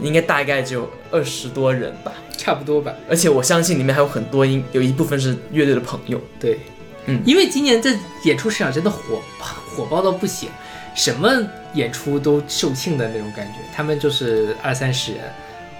[0.00, 2.12] 应该大概只有二十多人吧。
[2.36, 2.92] 差不多吧。
[3.08, 6.20] 而且我相信里面还有很多音，有一部分是乐队的朋友。
[6.40, 6.58] 对，
[7.06, 10.48] 嗯因为今年这演出市场真的火火爆到不行，
[10.94, 11.30] 什么
[11.74, 13.58] 演出都售罄的那种感觉。
[13.74, 15.22] 他们就是二三十人，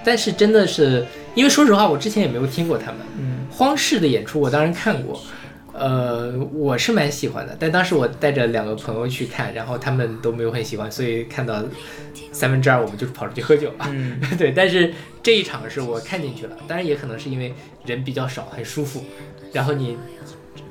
[0.05, 3.01] 但是真的是，因为说实话，我之前也没有听过他们。
[3.19, 5.21] 嗯，荒市的演出我当然看过，
[5.77, 11.63] 呃，我是蛮喜欢的，但当时我带着两个朋友去看，然后他们都没有很喜欢，所以看到
[12.31, 13.87] 三分之二我们就跑出去喝酒了。
[13.91, 17.53] 嗯， 对，但是这一场是我看进去了，当然也可能是因为
[17.85, 19.05] 人比较少，很舒服。
[19.53, 19.97] 然后你，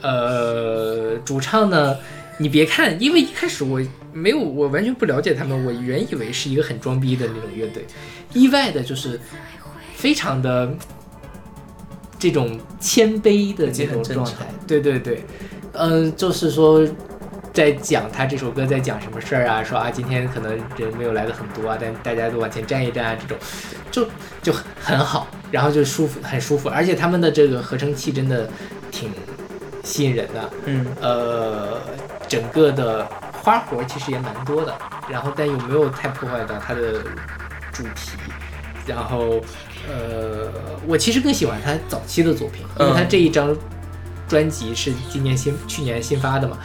[0.02, 1.98] 呃，主唱呢，
[2.38, 3.82] 你别看，因为一开始我
[4.14, 7.86] 没有，我完全不了解他们，我原以为是一个很装逼的那种乐队，
[8.34, 9.20] 意外的就是
[9.96, 10.74] 非常的
[12.24, 14.46] 这种谦卑的这种状态。
[14.66, 15.26] 对对对，
[15.74, 16.88] 嗯、就是说。
[17.54, 19.64] 在讲他这首歌在讲什么事儿啊？
[19.64, 23.38] 说啊，今天可能人没有来的很多啊，但大家都往前站一站啊，这种
[23.92, 24.08] 就
[24.42, 24.52] 就
[24.82, 28.50] 很好，然后就舒服，很舒服，而且他们的这个合成器真的
[28.90, 29.12] 挺
[29.84, 31.80] 吸引人的，嗯，呃，
[32.28, 34.76] 整个的花活其实也蛮多的，
[35.08, 37.04] 然后但又没有太破坏到它的
[37.72, 38.18] 主题？
[38.88, 39.40] 然后
[39.88, 40.52] 呃，
[40.88, 43.56] 我其实更喜欢他早期的作品，因为他嗯这一张
[44.28, 46.58] 专辑是今年新去年新发的嘛。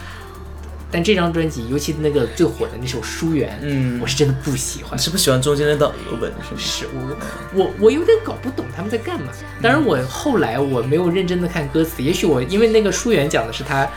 [0.91, 5.03] 但这张专辑，尤其那个最火的那首《疏远》，嗯我是真的不喜欢你。
[5.03, 6.31] 是不是喜欢中间那道俄文？
[6.41, 6.59] 是吗？
[6.59, 7.17] 是我
[7.53, 9.31] 我我有点搞不懂他们在干嘛。
[9.61, 13.87] 当然，我后来我没有认真的看歌词，也许我因为那个书媛讲的是他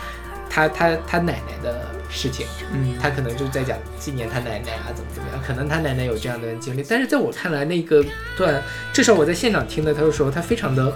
[0.51, 6.85] 他他他奶奶的事情，嗯他可能就在讲纪念他奶奶啊怎么怎么样，可能他奶奶有这样的经历。
[6.89, 8.05] 但是在我看来，那个
[8.37, 8.63] 段
[8.93, 10.93] 至少我在现场听的他的时候，他非常的。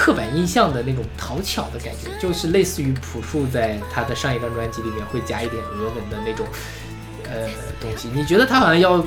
[0.00, 6.46] 刻板印象的那种讨巧的感觉，就是类似于朴树在他的上一张专辑里面会加一点俄文的那种
[7.24, 7.48] 呃
[7.80, 8.08] 东西。
[8.14, 9.04] 你觉得他好像要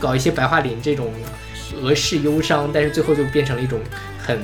[0.00, 1.12] 搞一些白桦林这种
[1.82, 3.78] 俄式忧伤，但是最后就变成了一种
[4.18, 4.40] 很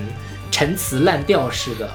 [0.51, 1.91] 陈词滥调式的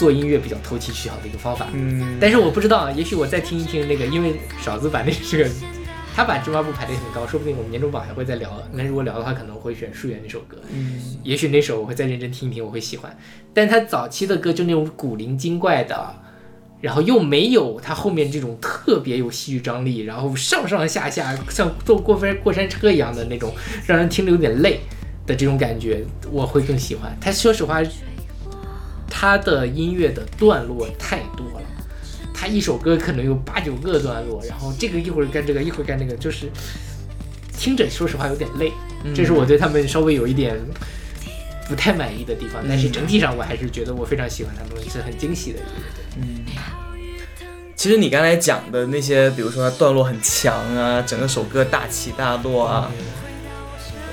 [0.00, 1.66] 做音乐比较投机取巧的一个方法。
[1.74, 4.32] 嗯，但是我不知道啊，也许我再听一听那个，因为
[4.62, 5.50] 勺子把那这个，
[6.16, 8.50] 他把芝麻布排得很高，说不定我们年终榜还会再聊。
[8.72, 10.56] 那如果聊的话，可能会选《树园》那首歌。
[10.72, 13.14] 嗯也许那首我会再认真听一听，我会喜欢。
[13.52, 16.14] 但他早期的歌就那种古灵精怪的，
[16.80, 23.52] 然后又没有他后面这种特别有戏剧张力，然后上上下下像坐过山过山车一样的那种，
[23.86, 24.80] 让人听着有点累
[25.26, 26.02] 的这种感觉，
[26.32, 27.14] 我会更喜欢。
[27.20, 27.82] 他说实话，
[29.20, 31.66] 他的音乐的段落太多了。
[32.32, 36.50] 他一首歌可能有八九个段落，然后这个一会儿干这个，一会儿干那个，就是
[37.52, 38.72] 听着说实话有点累。
[39.14, 40.58] 这是我对他们稍微有一点
[41.68, 46.54] 不太满意的地方，但是整体上我还是觉得我非常喜欢他们，是很惊喜的一个乐队。
[47.76, 52.90] 其实你刚才讲的那些，比如说它段落很强啊，整个首歌大起大落啊，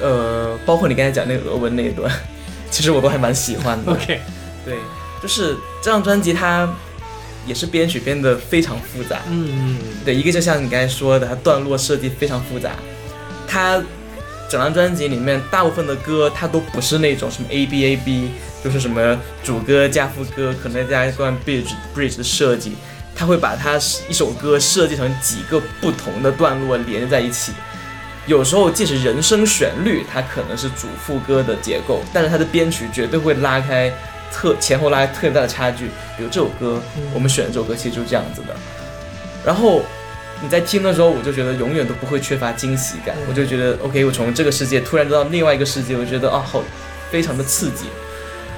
[0.02, 2.12] 呃，包括你刚才讲那个俄文那一段，
[2.70, 3.94] 其实我都还蛮喜欢的。
[3.94, 4.20] OK，
[4.66, 4.76] 对，
[5.22, 6.68] 就是这张专辑它
[7.46, 9.22] 也是编曲编得非常复杂。
[9.30, 12.72] 嗯，对，一个就像你刚才说的，它段落设计非常复杂，
[13.48, 13.82] 它
[14.50, 18.32] 整张专辑里面大部分的歌它都不是那种什么 A B A B，
[18.64, 22.76] 就是什么主歌加副歌，可能再加一段 bridge bridge 的设计，
[23.16, 23.78] 它会把它
[24.10, 27.52] 一首歌设计成几个不同的段落连接在一起。
[28.26, 33.90] 有时候即使人声旋律，它可能是主副歌的结构，但是它的编曲绝对会拉开
[34.32, 35.86] 特前后拉开特别大的差距。
[36.18, 36.82] 比如这首歌，
[37.14, 38.56] 我们选的这首歌其实就是这样子的。
[39.46, 39.82] 然后
[40.42, 43.16] 你在听的时候，我就觉得永远都不会缺乏惊喜感。
[43.30, 46.62] 我就觉得，OK，我从这个世界突然到另外一个世界，我觉得啊，好，
[47.10, 47.86] 非常的刺激。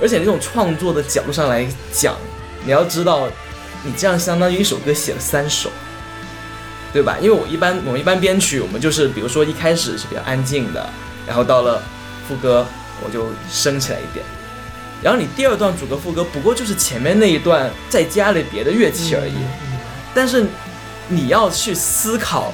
[0.02, 2.16] 而且那种创作的角度上来讲，
[2.64, 3.28] 你要知道，
[3.84, 5.70] 你这样相当于一首歌写了三首，
[6.94, 7.18] 对吧？
[7.22, 10.90] 因为我一般我们一般编曲，我们就是比如说一开始是比较安静的，
[11.28, 11.84] 然后到了
[12.28, 12.66] 副歌
[13.04, 14.26] 我就升起来一点，
[15.02, 19.34] 然后你第二段主歌副歌不过就是前面那一段再加了别的乐器而已，
[20.14, 20.46] 但是
[21.08, 22.52] 你要去思考，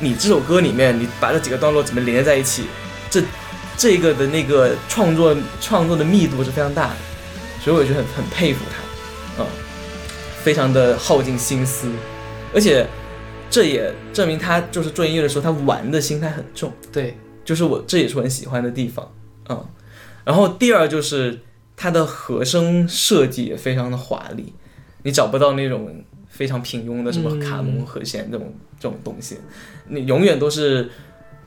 [0.00, 2.64] 你这首歌里面你把这几个段落怎么连接在一起，
[3.10, 3.22] 这
[3.76, 6.96] 这个的那个创作创作的密度是非常大的，
[7.62, 9.46] 所以我就很很佩服他，嗯，
[10.42, 11.88] 非常的耗尽心思，
[12.54, 12.86] 而且
[13.50, 19.12] 这也证明他就是做音乐的时候他玩的心态很重，对，就是我这也是我很喜欢的地方，
[19.50, 19.64] 嗯，
[20.24, 21.38] 然后第二就是
[21.76, 24.52] 它的和声设计也非常的华丽，
[25.02, 29.36] 你找不到那种非常平庸的什么嗯卡农和弦这种、这种东西，
[29.88, 30.90] 你永远都是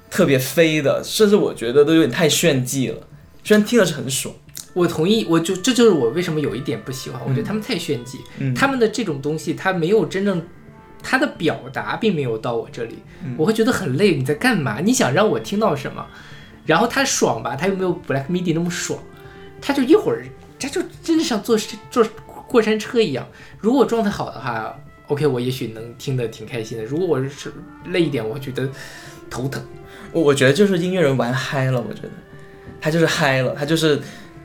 [0.09, 3.07] 特别飞的，甚至我觉得都有点太炫技了，
[3.43, 4.33] 虽然听的是很爽，
[4.73, 10.41] 我同意，我就这就是我为什么有一点不喜欢，我觉得他们太炫技，嗯他们的这种东西，他没有真正。
[11.01, 14.17] 他的表达并没有到我这里，嗯我会觉得很累。
[14.17, 14.81] 你在干嘛？
[14.81, 16.05] 你想让我听到什么？
[16.65, 19.01] 然后他爽吧，他又没有 Black Midi 那么爽，
[19.61, 20.25] 他就一会儿，
[20.59, 21.57] 他就真的像坐
[21.91, 22.05] 坐
[22.47, 23.27] 过山车一样。
[23.59, 24.77] 如果我状态好的话
[25.07, 26.83] ，OK，我也许能听得挺开心的。
[26.83, 27.51] 如果我是
[27.87, 28.69] 累一点，我觉得
[29.29, 29.63] 头疼。
[30.11, 32.09] 我我觉得就是音乐人玩嗨了，我觉得
[32.81, 33.99] 他就是嗨了，他就是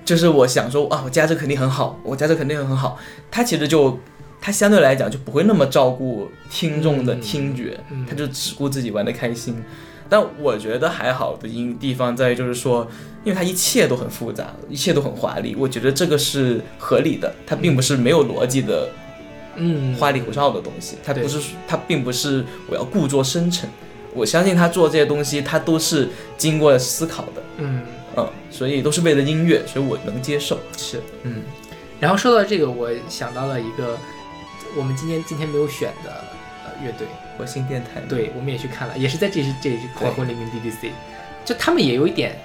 [0.04, 2.98] 就是我想说啊，我加这肯定很好，我加这肯定很好，
[3.30, 3.98] 他其实就
[4.40, 9.62] 他相对来讲就不会那么照顾听众的听觉，嗯他就只顾自己玩的开心。
[10.14, 12.86] 但我觉得还好的因地方在于就是说，
[13.24, 18.88] 因为它一切都很复杂，一切都很华丽，我觉得这个是合理的，它并不是没有逻辑的
[19.56, 23.68] 嗯，花里胡哨的东西，它不是它并不是我要故作深沉，
[24.14, 26.08] 我相信他做这些东西，他都是
[26.38, 27.82] 经过思考的，嗯。
[28.16, 31.02] 嗯，所以都是为了音乐，所以我能接受，是。
[31.24, 31.42] 嗯。
[31.98, 33.98] 然后说到这个，我想到了一个
[34.78, 36.10] 我们今天今天没有选的
[36.64, 40.90] 呃乐队，火星电台，对，我们也去看了，也是在这这黄昏黎明 BBC，
[41.44, 42.36] 就他们也有一点，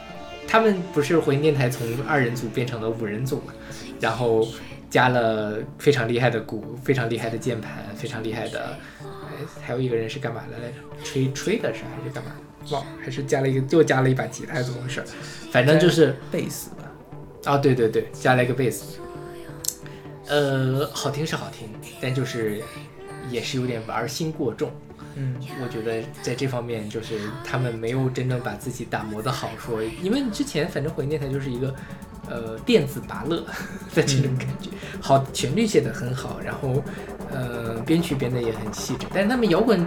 [0.48, 3.54] 他们不是火星电台从二人组变成了五人组嘛，
[4.00, 4.48] 然后
[4.90, 10.76] 加了非常厉害的鼓，非常厉害的键盘，非常厉害的，哎，还有一个人是干嘛的来着？
[11.04, 12.32] 吹吹的是还是干嘛？
[12.72, 15.04] 忘了，还是加了一个又加了一把吉他，怎么回事？
[15.52, 16.92] 反正就是贝斯吧，
[17.46, 19.00] 啊，对对对，加了一个贝斯，
[20.28, 21.70] 呃，好听是好听，
[22.02, 22.62] 但就是
[23.30, 24.72] 也是有点玩心过重。
[25.16, 31.76] 嗯我觉得在这方面，就是他们没有真正把自己打磨的好说，因为之前反正火星电台就是一个
[32.30, 33.38] 呃电子拔乐
[33.94, 34.70] 的这种感觉，
[35.02, 36.84] 好旋律写的很好，然后
[37.32, 39.86] 呃编曲编的也很细致，但是他们摇滚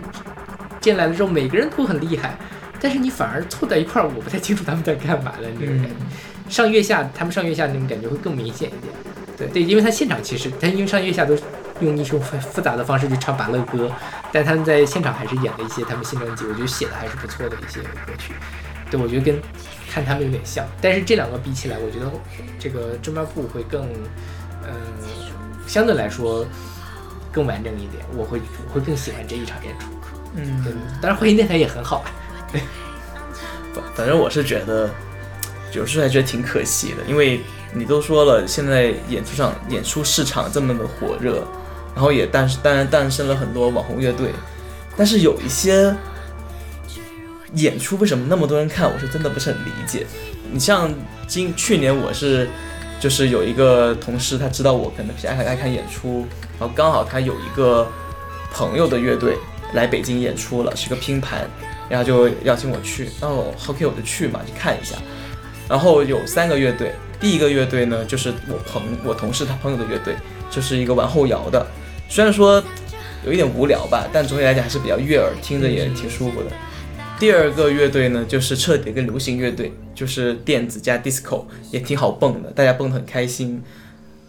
[0.80, 2.36] 进来了之后，每个人都很厉害，
[2.80, 5.94] 但是你反而凑在一块儿，我不太清楚他们在干嘛的那种感觉。
[6.50, 8.92] 上月下，他们上月下那种感觉会更明显一点。
[9.38, 11.42] 对对，因为他现场其实他因为上月下都是
[11.82, 13.90] 用一种很复杂的方式去唱拔乐歌，
[14.32, 18.32] 但他们在现场还是演了一些他们新专辑，我觉得写的还是不错的一些歌曲。
[18.90, 19.40] 对，我觉得跟
[19.90, 22.10] 看他们有点像，但是这两个比起来，我觉得
[22.58, 23.84] 这个中巴布会更，
[24.64, 24.70] 嗯、
[25.66, 26.46] 相对来说
[27.30, 28.04] 更完整一点。
[28.16, 29.86] 我会我会更喜欢这一场演出。
[30.34, 32.10] 嗯，对，当然回音电台也很好啊。
[33.74, 34.90] 反反正我是觉得，
[35.72, 37.40] 有时候还觉得挺可惜的，因为
[37.72, 41.46] 你都说了，现在演出上演出市场这么的火热，
[41.94, 44.30] 然后也诞当然诞生了很多网红乐队，
[44.96, 45.94] 但是有一些
[47.54, 50.06] 演出为什么那么多人看，我是真的不是很理解。
[50.50, 50.92] 你像
[51.26, 52.48] 今去年我是
[53.00, 56.26] 就是有一个同事，他知道我可能比较爱爱看演出，
[56.58, 57.86] 然后刚好他有一个
[58.52, 59.36] 朋友的乐队
[59.74, 61.48] 来北京演出了，是个拼盘，
[61.88, 64.96] 然后就邀请我去，然后 OK 我就去嘛，去看一下。
[65.68, 70.14] 然后有三个乐队，第一个乐队呢就是我朋我同事他朋友的乐队，
[70.50, 71.66] 就是一个玩后摇的，
[72.12, 72.62] 虽然说
[73.24, 76.50] 有一点无聊吧，但总体来讲还是比较悦耳，听着也挺舒服的。
[77.18, 83.62] 第二个乐队呢，就是彻底跟流行乐队，就是电子加 disco，也挺好蹦的，大家蹦得很开心。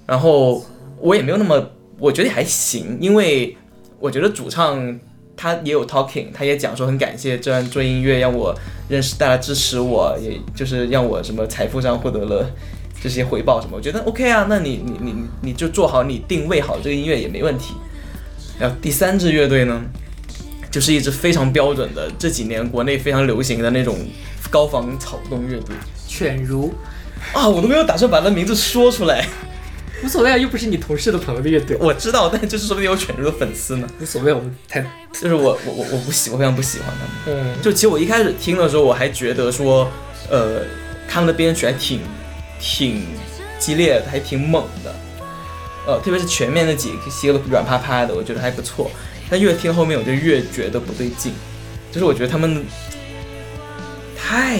[0.06, 0.66] 然后
[1.02, 3.58] 我也没有那么，我觉得还行，因为
[4.00, 4.98] 我觉得主唱
[5.36, 8.58] 他也有 talking，他也讲说很感谢这段做音乐让我
[8.88, 12.50] 认识大家支持我，也就是让我什么财富上获得了
[13.04, 17.74] 这些回报什么，我觉得 OK 啊，那你你你你就做好你定位好这个音乐也没问题。
[18.58, 19.82] 然后第三支乐队呢，
[20.72, 23.98] 就是一支非常标准的这几年国内非常流行的那种
[24.50, 25.76] 高仿草东乐队
[26.08, 26.74] 犬儒
[27.34, 29.28] 啊，我都没有打算把那名字说出来。
[30.02, 33.88] 无所谓啊，又不是你同事的朋友的乐队，我知道，但就是说不定有犬儒的粉丝呢。
[34.02, 34.82] 无所谓，我们太
[35.14, 37.40] 就是我我我我不喜，我非常不喜欢他们。
[37.40, 39.90] 嗯就其实我一开始听的时候，我还觉得说，
[40.30, 40.62] 呃，
[41.08, 42.02] 他们的编曲还挺
[42.64, 43.06] 挺
[43.60, 44.96] 激烈的，还挺猛的。
[45.86, 48.90] 呃，特别是前面那几些都软趴趴的，我觉得还不错。
[49.30, 51.34] 但越听后面我就越觉得不对劲，
[51.92, 52.64] 就是我觉得他们
[54.18, 54.60] 太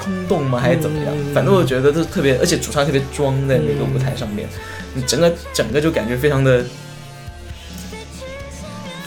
[0.00, 1.14] 空洞吗，还是怎么样？
[1.16, 4.48] 嗯反正我觉得都特别，而且主唱特别装在那个舞台上面，
[4.94, 6.64] 你整个整个就感觉非常的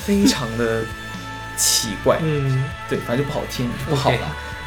[0.05, 0.83] 非常的
[1.57, 4.09] 奇怪，嗯，对，反正就不好听，不好。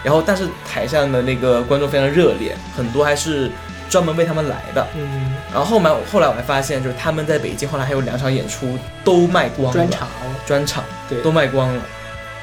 [0.05, 3.51] 然后，但是台上的那个观众非常热烈，很多还是
[3.91, 4.87] 专门为他们来的。
[4.97, 10.09] 嗯，然后后面后来我还发现，就是他们在北京后来还有两场演出都卖光了，专场
[10.47, 11.83] 专场对都卖光了。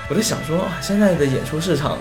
[0.09, 1.97] 我就想说，啊，现在的演出市场，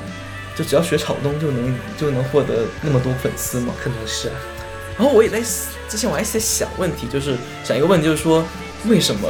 [0.56, 3.72] 就只要学草东就能就能获得那么多粉丝吗？
[3.82, 4.30] 可能是
[4.98, 8.44] 然后我也在思之前我还在想问题，就是想一个问题，就是说
[8.86, 9.28] 为什么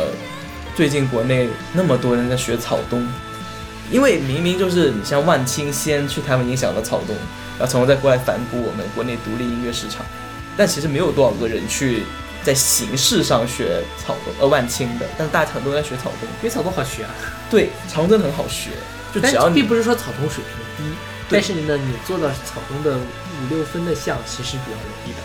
[0.74, 3.06] 最近国内那么多人在学草东？
[3.90, 7.14] 因为明明就是你像万青先去台湾影响了草东，
[7.58, 10.04] 然后从而再过来反哺我们国内独立音乐市场，
[10.56, 12.02] 但其实没有多少个人去
[12.42, 16.28] 在形式上学草东呃万青的，但是大家很多人在学草东。
[16.38, 17.10] 因为草东好学啊，
[17.50, 18.70] 对，草东真的很好学，
[19.14, 20.94] 就只要你并不是说草东水平低，
[21.28, 25.18] 但是呢，你做到草东的五六分的像，其实比较容易的。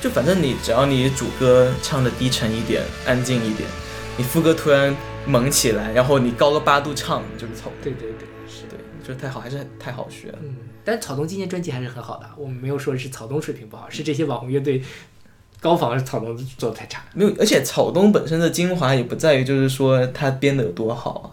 [0.00, 3.68] 就反正你只要你主歌唱的低沉一点，安静一点，
[4.16, 4.94] 你副歌突然
[5.26, 8.62] 猛起来，然后你高个八度唱，就是草对对对，是。
[8.68, 10.38] 对，就是太好，还是太好学了。
[10.42, 14.82] 嗯，但草东今年专辑还是很好的，我们没有说是草东水平不好，是这些网红乐队
[15.60, 17.04] 高仿草东做的太差。
[17.14, 21.26] 没有，而且草东本身的精华也不在于就是说他编的有多好啊，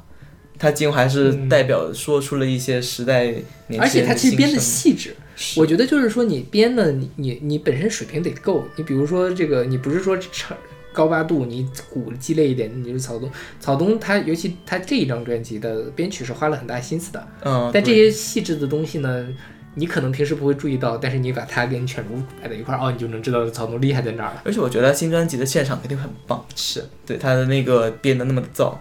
[0.58, 5.16] 他精华是嗯代表说出了一些时代年轻人而且他其实编的细致，
[5.58, 10.58] 我觉得就是说你编的你你你本身水平得够，你比如说这个你不是说唱
[10.94, 13.30] 高八度，你鼓激烈一点，你就是草东。
[13.60, 19.28] 草东他尤其他这一张专辑的编曲是花了很大心思的，嗯，但这些细致的东西呢，
[19.76, 24.42] 你可能平时不会注意到，但是你把它跟犬儒摆在一块儿，哦，你就能知道草东厉害在哪儿了。
[24.46, 28.76] 而且我觉得新专辑的现场肯定很棒，是，对他的那个编的那么的燥，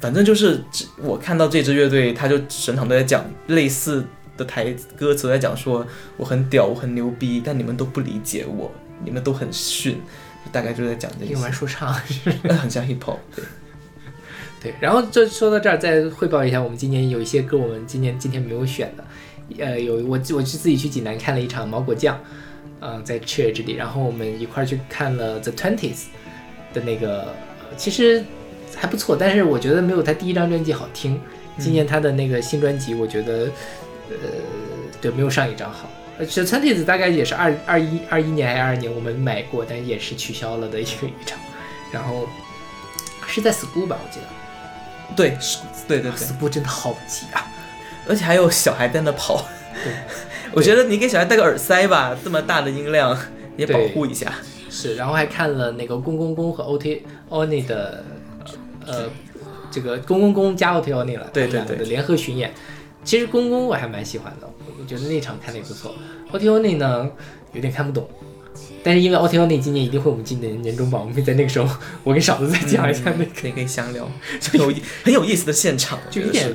[0.00, 4.04] 反正就是只我看到这支乐队，他就整场都在讲类似
[4.36, 8.70] 的台歌词，在讲说我很屌，我很牛逼，但你们都不理解我，
[9.04, 10.00] 你们都很逊，
[10.52, 11.92] 大概就在讲这用完些，说唱。
[12.60, 13.44] 很像 hip hop，对，
[14.62, 19.04] 对，然后就说到这儿，再汇报一下，我们今年有一些歌，我们今年今天没有选的，
[19.64, 22.18] 呃，有我我是自己去济南看了一场毛果酱，
[22.80, 26.04] 嗯、在赤月这里，然后我们一块儿去看了 The Twenties
[26.72, 27.22] 的那个，
[27.60, 28.24] 呃其实
[28.76, 31.20] 还不错，但是我觉得没有他第一张专辑好听。
[31.58, 33.50] 今年他的那个新专辑，我觉得，
[34.10, 34.16] 呃，
[35.00, 35.90] 对，没有上一张好。
[36.18, 41.38] 呃，这 Twenties 大概也是二二一二一年还是二二年我们买过，但也是取消了的一个一场，
[41.92, 42.28] 然后
[43.26, 44.26] 是在 School 吧，我记得。
[45.16, 45.36] 对，
[45.88, 47.46] 对对对，school 真的好挤啊！
[48.06, 49.42] 而且还有小孩在那跑
[49.82, 49.92] 对，
[50.52, 53.18] 我觉得你给小孩戴个耳塞吧，这么大的音量，
[53.56, 54.32] 也保护一下。
[54.70, 58.04] 是，然后还看了那个公公公和 OT ONI 的，
[58.86, 59.08] 呃，
[59.70, 62.52] 这个公公公加 OT ONI 了，对对对的联合巡演。
[63.02, 64.57] 其实公公我还蛮喜欢的，我
[64.88, 65.94] 觉得那场看的也不错。
[66.32, 67.08] OT ONI 呢
[67.52, 68.08] 有点看不懂，
[68.82, 71.68] 但是因为 OT ONI 今年一定会我们今年年终榜，我们会在那个时候，
[72.02, 74.10] 我跟嫂子再讲一下那个，可以可以详聊，
[74.50, 76.52] 很 有意 很有意思的现场，就有点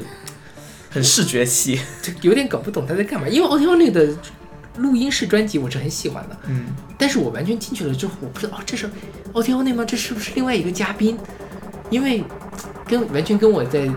[0.89, 1.79] 很视觉系。
[2.01, 3.27] 就有点搞不懂他在干嘛。
[3.27, 4.09] 因为 OT ONI 的
[4.77, 6.65] 录音室专辑我是很喜欢的，嗯，
[6.97, 8.89] 但是我完全进去了之后，我不知道哦，这是
[9.33, 9.85] O T O 那吗？
[9.85, 11.17] 这是不是另外一个嘉宾？
[11.89, 12.23] 因为
[12.87, 13.87] 跟完全跟我在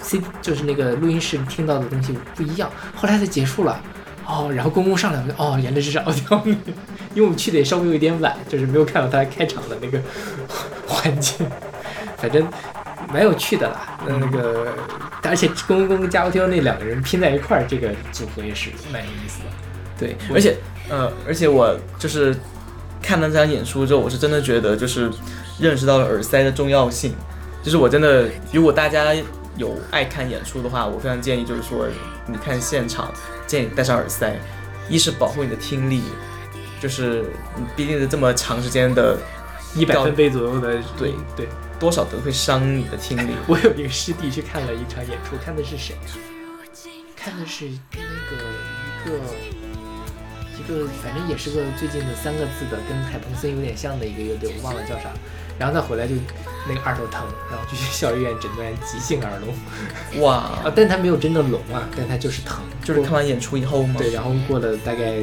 [0.00, 2.70] C 就是那个录音室听到的东西不一样。
[2.94, 3.80] 后来才结束了，
[4.26, 6.52] 哦，然后公公上来，我就哦，原来这是 O T O 那，
[7.14, 10.00] 因为我们去的也稍微有一点晚，就是没有看到他开场的那个
[10.86, 11.44] 环节，
[12.16, 12.46] 反正
[13.12, 13.98] 蛮有趣的啦。
[14.06, 14.72] 那那个，
[15.22, 19.46] 而且公公跟加 T O 那两个人拼在一块儿，这个组合也是蛮有意思的。
[19.98, 20.56] 对，而且
[20.88, 22.34] 呃，而且我就是
[23.02, 25.10] 看了这场演出之后，我是真的觉得就是
[25.58, 27.12] 认识到了耳塞的重要性。
[27.60, 29.12] 就是我真的，如果大家
[29.58, 31.86] 有爱看演出的话，我非常建议就是说，
[32.26, 33.12] 你看现场
[33.46, 34.34] 建议戴上耳塞，
[34.88, 36.02] 一是保护你的听力，
[36.80, 37.24] 就是
[37.56, 39.18] 你毕竟是这么长时间的，
[39.74, 41.46] 一百分贝左右的，对对。
[41.80, 43.32] 多少都会伤你的听力。
[43.46, 46.00] 我有一个师弟去看了一场演出，看的是谁呀、
[47.14, 48.34] 看的是那个
[49.06, 49.14] 一个
[50.58, 55.12] 一个，反正也是个最近的三个字的，跟海鹏森有点像的一个乐队，我忘了叫啥。
[55.58, 56.14] 然后他回来就
[56.68, 63.96] 那个耳朵疼，然后就去校医院诊断急性耳聋哇 啊，，但他没有真的聋啊，但他就是疼，就是看完演出以后嘛？
[63.98, 65.16] 对，然后过了大概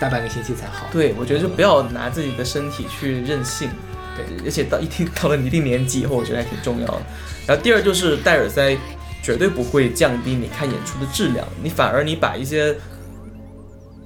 [0.00, 0.86] 大半个星期才好。
[0.90, 3.68] 对，我觉得就不要拿自己的身体去任性。
[4.14, 7.02] 对，而且到一定到了你一定年纪以后，我觉得还挺重要的。
[7.46, 8.76] 然后第二就是戴耳塞，
[9.22, 12.76] 绝对不会降低你看演出的质量，你反而你把一些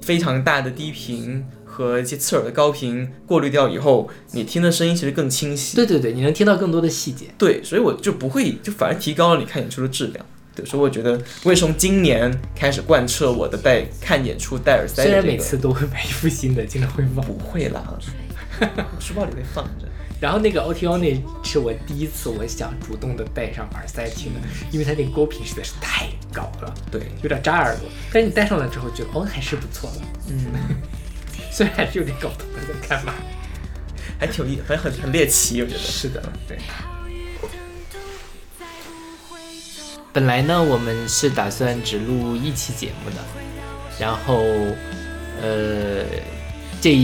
[0.01, 1.45] 非常大的低频
[1.77, 5.75] 和一些刺耳的高频过滤掉以后，你听的声音其实更清晰。
[5.75, 7.27] 对对对，你能听到更多的细节。
[7.37, 10.25] 对，所以我就不会，就反而提高了你看演出的质量。
[10.55, 15.33] 对，所以我觉得我也从今年开始贯彻我的戴看演出戴耳塞的虽然这个。
[15.33, 17.23] 每次都会买一副新的，经常会忘。
[17.23, 17.93] 不会啦，
[18.59, 19.87] 我书包里会放着。
[20.19, 21.13] 然后那个 OTO 那
[21.43, 24.39] 是我第一次我想主动的戴上耳塞听的，
[24.71, 27.87] 因为它那个高频实在是太高了，对，有点扎耳朵。
[28.11, 30.37] 但是你戴上了之后觉得哦还是不错的，嗯，
[31.51, 33.13] 虽然还是有点搞不懂他在干嘛。
[34.19, 35.79] 还挺有意，很很很猎奇，我觉得。
[35.79, 36.57] 是的，对。
[40.11, 43.17] 本来呢，我们是打算只录一期节目的，
[43.99, 44.41] 然后，
[45.39, 46.03] 呃，
[46.81, 46.97] 这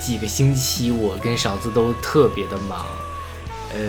[0.00, 2.86] 几个星期我跟勺子都特别的忙，
[3.74, 3.80] 呃，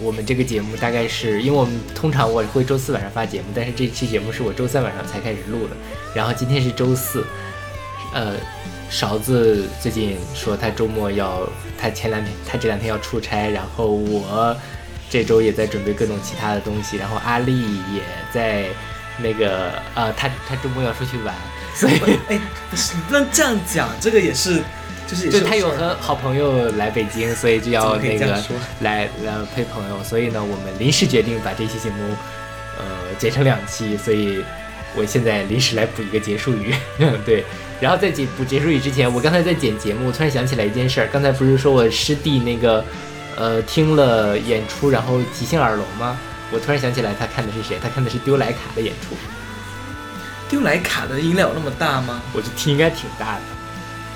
[0.00, 5.74] 我们这个节目大概是因为我们通常我会周四晚上发节目，但是这期节目是我周三晚上才开始录的，
[6.14, 7.24] 然后今天是周四，
[8.14, 8.36] 呃，
[8.88, 11.48] 勺子最近说他周末要，
[11.80, 14.56] 他前两天他这两天要出差，然后我
[15.10, 18.02] 这周也在准备各种其他的东西，然后阿丽也
[18.32, 18.66] 在
[19.18, 21.34] 那个呃，他他周末要出去玩，
[21.74, 21.94] 所以
[22.28, 22.40] 哎，
[22.70, 24.62] 不是，你不能这样讲，这个也是，
[25.06, 28.40] 就是也就是他有和好朋友来北京，所以就要那个
[28.80, 32.14] 来来陪朋友，所以呢，我们临时决定把这期节目
[32.78, 32.84] 呃
[33.18, 34.44] 剪成两期，所以
[34.94, 36.74] 我现在临时来补一个结束语，
[37.26, 37.44] 对。
[37.80, 42.84] 然后在解补结束语之前，我刚才在剪节目，突然想起来一件事儿，刚才不是说我师弟那个
[43.36, 46.18] 呃听了演出，然后急性耳聋吗？
[46.50, 47.78] 我突然想起来，他看的是谁？
[47.82, 49.16] 他看的是丢莱卡的演出，
[50.48, 52.22] 丢莱卡的音量有那么大吗？
[52.32, 53.55] 我就听应该挺大的。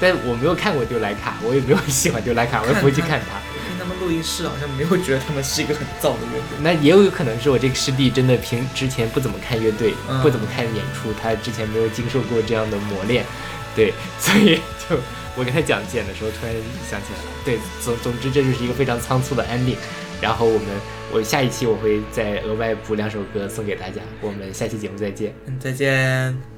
[0.01, 3.37] 但我没有看过丢莱卡，我也没有喜欢丢莱卡，我也不会去看他。
[3.37, 6.59] 我看他们录音室好像没有觉得他们是一个很燥的乐队。
[6.63, 13.25] 那也有可能是我这个师弟真的平之前不怎么看乐队，嗯不怎么看演出，他之前没有经受过这样的磨练，
[13.77, 14.57] 对，所以
[14.89, 14.97] 就
[15.37, 16.55] 我跟他讲剪的时候，突然
[16.89, 17.31] 想起来了。
[17.45, 19.77] 对，总总之这就是一个非常仓促的 ending。
[20.21, 20.67] 然后我们
[21.11, 25.33] 我下一期我会再额外补两首歌送给大家，我们下期节目再见。
[25.47, 26.50] 嗯，再见。